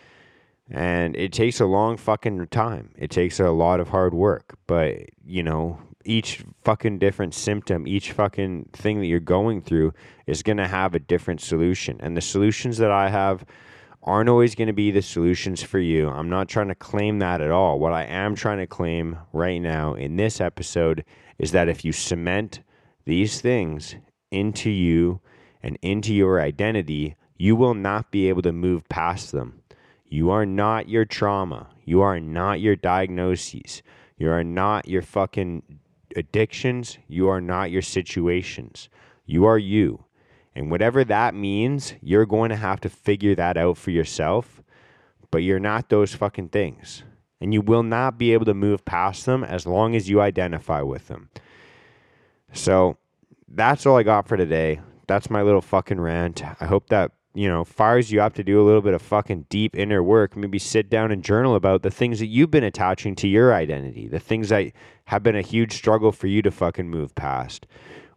And 0.71 1.15
it 1.17 1.33
takes 1.33 1.61
a 1.61 1.67
long 1.67 1.97
fucking 1.97 2.47
time. 2.49 2.95
It 2.97 3.11
takes 3.11 3.39
a 3.39 3.51
lot 3.51 3.81
of 3.81 3.89
hard 3.89 4.15
work. 4.15 4.57
But, 4.67 5.11
you 5.25 5.43
know, 5.43 5.79
each 6.05 6.45
fucking 6.63 6.99
different 6.99 7.35
symptom, 7.35 7.87
each 7.87 8.13
fucking 8.13 8.71
thing 8.73 9.01
that 9.01 9.07
you're 9.07 9.21
going 9.21 9.63
through 9.63 9.93
is 10.27 10.43
going 10.43 10.57
to 10.57 10.67
have 10.67 10.95
a 10.95 10.99
different 10.99 11.41
solution. 11.41 11.99
And 12.01 12.17
the 12.17 12.23
solutions 12.23 12.79
that 12.79 12.91
I 12.91 13.09
have 13.11 13.45
aren't 14.03 14.29
always 14.29 14.55
going 14.55 14.69
to 14.69 14.75
be 14.75 14.91
the 14.91 15.03
solutions 15.03 15.63
for 15.63 15.79
you. 15.79 16.09
I'm 16.09 16.29
not 16.29 16.49
trying 16.49 16.69
to 16.69 16.75
claim 16.75 17.19
that 17.21 17.41
at 17.41 17.51
all. 17.51 17.79
What 17.79 17.93
I 17.93 18.05
am 18.05 18.35
trying 18.35 18.59
to 18.59 18.67
claim 18.67 19.19
right 19.33 19.61
now 19.61 19.95
in 19.95 20.17
this 20.17 20.41
episode 20.41 21.05
is 21.39 21.53
that 21.53 21.69
if 21.69 21.85
you 21.85 21.93
cement 21.93 22.61
these 23.07 23.41
things 23.41 23.97
into 24.31 24.71
you 24.71 25.21
and 25.63 25.79
into 25.81 26.15
your 26.15 26.41
identity, 26.41 27.17
you 27.37 27.57
will 27.57 27.75
not 27.75 28.11
be 28.11 28.29
able 28.29 28.43
to 28.43 28.53
move 28.53 28.89
past 28.89 29.33
them. 29.33 29.63
You 30.15 30.31
are 30.31 30.47
not 30.47 30.89
your 30.89 31.05
trauma. 31.05 31.71
You 31.85 32.01
are 32.03 32.21
not 32.21 32.61
your 32.61 32.77
diagnoses. 32.77 33.83
You 34.17 34.31
are 34.31 34.45
not 34.45 34.87
your 34.87 35.03
fucking 35.03 35.81
addictions. 36.15 36.99
You 37.09 37.29
are 37.31 37.41
not 37.41 37.73
your 37.73 37.83
situations. 37.83 38.89
You 39.27 39.45
are 39.45 39.59
you. 39.59 40.05
And 40.55 40.71
whatever 40.71 41.03
that 41.03 41.35
means, 41.35 41.95
you're 42.01 42.27
going 42.27 42.51
to 42.51 42.57
have 42.57 42.81
to 42.83 42.89
figure 42.89 43.35
that 43.35 43.57
out 43.57 43.77
for 43.77 43.91
yourself. 43.91 44.63
But 45.33 45.39
you're 45.39 45.59
not 45.59 45.89
those 45.89 46.15
fucking 46.15 46.51
things. 46.51 47.03
And 47.41 47.53
you 47.53 47.61
will 47.61 47.83
not 47.83 48.17
be 48.17 48.33
able 48.35 48.45
to 48.45 48.55
move 48.55 48.85
past 48.85 49.27
them 49.27 49.43
as 49.43 49.67
long 49.67 49.97
as 49.97 50.09
you 50.09 50.21
identify 50.21 50.81
with 50.81 51.09
them. 51.09 51.29
So 52.53 52.99
that's 53.49 53.85
all 53.85 53.97
I 53.97 54.05
got 54.05 54.29
for 54.29 54.37
today. 54.37 54.81
That's 55.09 55.29
my 55.29 55.43
little 55.43 55.61
fucking 55.61 56.01
rant. 56.01 56.45
I 56.61 56.67
hope 56.67 56.91
that 56.91 57.11
you 57.35 57.49
know, 57.49 57.65
fires 57.65 58.13
you 58.13 58.23
up 58.23 58.35
to 58.35 58.45
do 58.45 58.61
a 58.61 58.65
little 58.65 58.81
bit 58.81 58.95
of 58.95 59.03
fucking 59.03 59.47
deep 59.49 59.77
inner 59.77 60.03
work. 60.03 60.37
Maybe 60.37 60.59
sit 60.59 60.89
down 60.89 61.11
and 61.11 61.23
journal 61.23 61.57
about 61.57 61.83
the 61.83 61.91
things 61.91 62.21
that 62.21 62.27
you've 62.27 62.51
been 62.51 62.65
attaching 62.65 63.17
to 63.17 63.29
your 63.29 63.53
identity, 63.53 64.07
the 64.07 64.21
things 64.21 64.51
that 64.51 64.73
have 65.07 65.23
been 65.25 65.35
a 65.37 65.43
huge 65.43 65.73
struggle 65.73 66.13
for 66.13 66.29
you 66.29 66.43
to 66.43 66.51
fucking 66.53 66.89
move 66.89 67.15
past. 67.17 67.67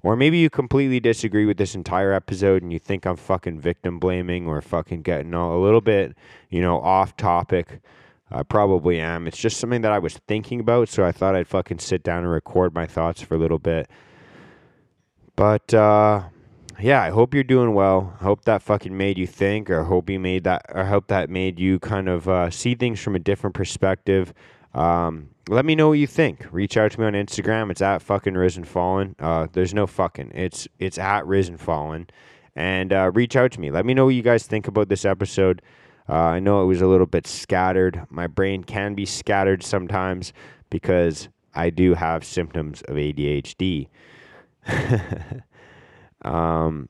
Or 0.03 0.15
maybe 0.15 0.37
you 0.37 0.51
completely 0.51 0.99
disagree 0.99 1.45
with 1.45 1.57
this 1.57 1.73
entire 1.73 2.13
episode 2.13 2.61
and 2.61 2.71
you 2.71 2.77
think 2.77 3.05
I'm 3.05 3.15
fucking 3.15 3.59
victim 3.59 3.99
blaming 3.99 4.47
or 4.47 4.61
fucking 4.61 5.01
getting 5.01 5.33
all 5.33 5.57
a 5.57 5.63
little 5.63 5.81
bit, 5.81 6.15
you 6.49 6.61
know, 6.61 6.79
off 6.79 7.17
topic. 7.17 7.81
I 8.29 8.43
probably 8.43 8.99
am. 8.99 9.25
It's 9.25 9.37
just 9.37 9.57
something 9.57 9.81
that 9.81 9.91
I 9.91 9.99
was 9.99 10.17
thinking 10.27 10.59
about, 10.59 10.89
so 10.89 11.03
I 11.03 11.11
thought 11.11 11.35
I'd 11.35 11.47
fucking 11.47 11.79
sit 11.79 12.03
down 12.03 12.19
and 12.19 12.31
record 12.31 12.75
my 12.75 12.85
thoughts 12.85 13.21
for 13.21 13.35
a 13.35 13.37
little 13.37 13.57
bit. 13.57 13.89
But 15.35 15.73
uh 15.73 16.23
yeah, 16.79 17.01
I 17.01 17.09
hope 17.09 17.33
you're 17.33 17.43
doing 17.43 17.73
well. 17.73 18.15
I 18.19 18.23
hope 18.23 18.45
that 18.45 18.61
fucking 18.61 18.95
made 18.95 19.17
you 19.17 19.27
think, 19.27 19.69
or 19.69 19.83
hope 19.83 20.09
you 20.09 20.19
made 20.19 20.43
that, 20.43 20.65
or 20.69 20.85
hope 20.85 21.07
that 21.07 21.29
made 21.29 21.59
you 21.59 21.79
kind 21.79 22.07
of 22.07 22.27
uh, 22.27 22.49
see 22.49 22.75
things 22.75 22.99
from 22.99 23.15
a 23.15 23.19
different 23.19 23.55
perspective. 23.55 24.33
Um, 24.73 25.29
let 25.49 25.65
me 25.65 25.75
know 25.75 25.89
what 25.89 25.99
you 25.99 26.07
think. 26.07 26.45
Reach 26.51 26.77
out 26.77 26.91
to 26.91 26.99
me 26.99 27.05
on 27.05 27.13
Instagram. 27.13 27.71
It's 27.71 27.81
at 27.81 28.01
fucking 28.01 28.35
risen 28.35 28.63
fallen. 28.63 29.15
Uh, 29.19 29.47
there's 29.51 29.73
no 29.73 29.87
fucking. 29.87 30.31
It's 30.35 30.67
it's 30.77 30.97
at 30.97 31.25
risen 31.25 31.57
fallen, 31.57 32.07
and 32.55 32.93
uh, 32.93 33.11
reach 33.13 33.35
out 33.35 33.51
to 33.53 33.59
me. 33.59 33.71
Let 33.71 33.85
me 33.85 33.93
know 33.93 34.05
what 34.05 34.15
you 34.15 34.21
guys 34.23 34.45
think 34.45 34.67
about 34.67 34.89
this 34.89 35.05
episode. 35.05 35.61
Uh, 36.09 36.13
I 36.13 36.39
know 36.39 36.61
it 36.63 36.67
was 36.67 36.81
a 36.81 36.87
little 36.87 37.05
bit 37.07 37.27
scattered. 37.27 38.05
My 38.09 38.27
brain 38.27 38.63
can 38.63 38.93
be 38.93 39.05
scattered 39.05 39.63
sometimes 39.63 40.31
because 40.69 41.27
I 41.53 41.69
do 41.69 41.95
have 41.95 42.23
symptoms 42.23 42.81
of 42.83 42.95
ADHD. 42.95 43.87
Um, 46.23 46.89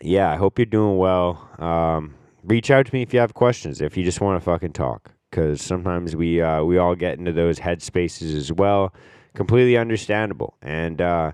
yeah, 0.00 0.30
I 0.32 0.36
hope 0.36 0.58
you're 0.58 0.66
doing 0.66 0.98
well. 0.98 1.48
Um, 1.58 2.14
reach 2.44 2.70
out 2.70 2.86
to 2.86 2.94
me 2.94 3.02
if 3.02 3.12
you 3.14 3.20
have 3.20 3.34
questions. 3.34 3.80
If 3.80 3.96
you 3.96 4.04
just 4.04 4.20
want 4.20 4.40
to 4.40 4.44
fucking 4.44 4.72
talk, 4.72 5.12
because 5.30 5.60
sometimes 5.60 6.16
we 6.16 6.40
uh, 6.40 6.62
we 6.64 6.78
all 6.78 6.94
get 6.94 7.18
into 7.18 7.32
those 7.32 7.58
headspaces 7.58 8.34
as 8.34 8.52
well. 8.52 8.92
Completely 9.34 9.76
understandable, 9.76 10.56
and 10.62 11.00
uh, 11.00 11.32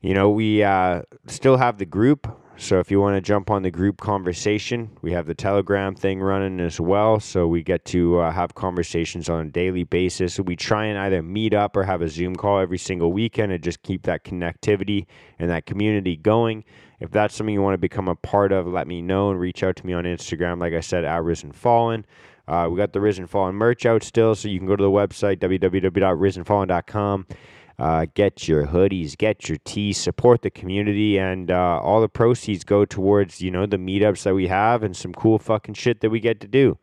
you 0.00 0.14
know 0.14 0.30
we 0.30 0.62
uh, 0.62 1.02
still 1.26 1.56
have 1.56 1.78
the 1.78 1.86
group. 1.86 2.26
So 2.58 2.80
if 2.80 2.90
you 2.90 3.00
want 3.00 3.16
to 3.16 3.20
jump 3.20 3.50
on 3.50 3.62
the 3.62 3.70
group 3.70 4.00
conversation, 4.00 4.90
we 5.02 5.12
have 5.12 5.26
the 5.26 5.34
Telegram 5.34 5.94
thing 5.94 6.20
running 6.20 6.58
as 6.58 6.80
well. 6.80 7.20
So 7.20 7.46
we 7.46 7.62
get 7.62 7.84
to 7.86 8.20
uh, 8.20 8.30
have 8.32 8.54
conversations 8.54 9.28
on 9.28 9.46
a 9.46 9.50
daily 9.50 9.84
basis. 9.84 10.40
We 10.40 10.56
try 10.56 10.86
and 10.86 10.98
either 10.98 11.22
meet 11.22 11.52
up 11.52 11.76
or 11.76 11.84
have 11.84 12.00
a 12.00 12.08
Zoom 12.08 12.34
call 12.34 12.58
every 12.58 12.78
single 12.78 13.12
weekend 13.12 13.52
and 13.52 13.62
just 13.62 13.82
keep 13.82 14.04
that 14.04 14.24
connectivity 14.24 15.04
and 15.38 15.50
that 15.50 15.66
community 15.66 16.16
going. 16.16 16.64
If 16.98 17.10
that's 17.10 17.34
something 17.34 17.52
you 17.52 17.60
want 17.60 17.74
to 17.74 17.78
become 17.78 18.08
a 18.08 18.16
part 18.16 18.52
of, 18.52 18.66
let 18.66 18.86
me 18.88 19.02
know 19.02 19.30
and 19.30 19.38
reach 19.38 19.62
out 19.62 19.76
to 19.76 19.86
me 19.86 19.92
on 19.92 20.04
Instagram. 20.04 20.58
Like 20.58 20.72
I 20.72 20.80
said, 20.80 21.04
at 21.04 21.22
Risen 21.22 21.52
Fallen. 21.52 22.06
Uh, 22.48 22.68
we 22.70 22.78
got 22.78 22.94
the 22.94 23.00
Risen 23.00 23.26
Fallen 23.26 23.54
merch 23.54 23.84
out 23.84 24.02
still, 24.02 24.34
so 24.34 24.48
you 24.48 24.58
can 24.58 24.66
go 24.66 24.76
to 24.76 24.82
the 24.82 24.90
website 24.90 25.40
www.risenfallen.com 25.40 27.26
uh, 27.78 28.06
get 28.14 28.48
your 28.48 28.66
hoodies, 28.66 29.16
get 29.16 29.48
your 29.48 29.58
tees, 29.64 29.98
support 29.98 30.42
the 30.42 30.50
community, 30.50 31.18
and 31.18 31.50
uh, 31.50 31.80
all 31.80 32.00
the 32.00 32.08
proceeds 32.08 32.64
go 32.64 32.84
towards 32.84 33.42
you 33.42 33.50
know 33.50 33.66
the 33.66 33.76
meetups 33.76 34.22
that 34.22 34.34
we 34.34 34.48
have 34.48 34.82
and 34.82 34.96
some 34.96 35.12
cool 35.12 35.38
fucking 35.38 35.74
shit 35.74 36.00
that 36.00 36.10
we 36.10 36.20
get 36.20 36.40
to 36.40 36.48
do. 36.48 36.78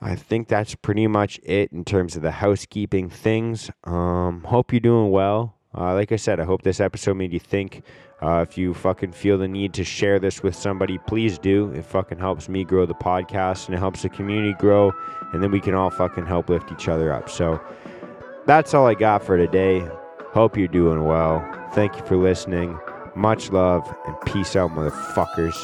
I 0.00 0.14
think 0.14 0.48
that's 0.48 0.74
pretty 0.76 1.06
much 1.06 1.40
it 1.42 1.72
in 1.72 1.84
terms 1.84 2.14
of 2.16 2.22
the 2.22 2.30
housekeeping 2.30 3.10
things. 3.10 3.70
Um, 3.84 4.44
hope 4.44 4.72
you're 4.72 4.80
doing 4.80 5.10
well. 5.10 5.56
Uh, 5.76 5.94
like 5.94 6.12
I 6.12 6.16
said, 6.16 6.40
I 6.40 6.44
hope 6.44 6.62
this 6.62 6.80
episode 6.80 7.14
made 7.14 7.32
you 7.32 7.40
think. 7.40 7.82
Uh, 8.20 8.44
if 8.48 8.58
you 8.58 8.74
fucking 8.74 9.12
feel 9.12 9.38
the 9.38 9.46
need 9.46 9.72
to 9.74 9.84
share 9.84 10.18
this 10.18 10.42
with 10.42 10.54
somebody, 10.54 10.98
please 11.06 11.38
do. 11.38 11.70
It 11.72 11.84
fucking 11.84 12.18
helps 12.18 12.48
me 12.48 12.64
grow 12.64 12.84
the 12.84 12.94
podcast 12.94 13.66
and 13.66 13.74
it 13.74 13.78
helps 13.78 14.02
the 14.02 14.08
community 14.08 14.54
grow, 14.54 14.92
and 15.32 15.42
then 15.42 15.50
we 15.50 15.60
can 15.60 15.74
all 15.74 15.90
fucking 15.90 16.26
help 16.26 16.48
lift 16.48 16.72
each 16.72 16.88
other 16.88 17.12
up. 17.12 17.28
So 17.30 17.60
that's 18.48 18.72
all 18.72 18.86
I 18.86 18.94
got 18.94 19.22
for 19.22 19.36
today. 19.36 19.86
Hope 20.32 20.56
you're 20.56 20.68
doing 20.68 21.04
well. 21.04 21.46
Thank 21.74 21.96
you 21.96 22.06
for 22.06 22.16
listening. 22.16 22.78
Much 23.14 23.52
love 23.52 23.86
and 24.06 24.16
peace 24.22 24.56
out, 24.56 24.70
motherfuckers. 24.70 25.54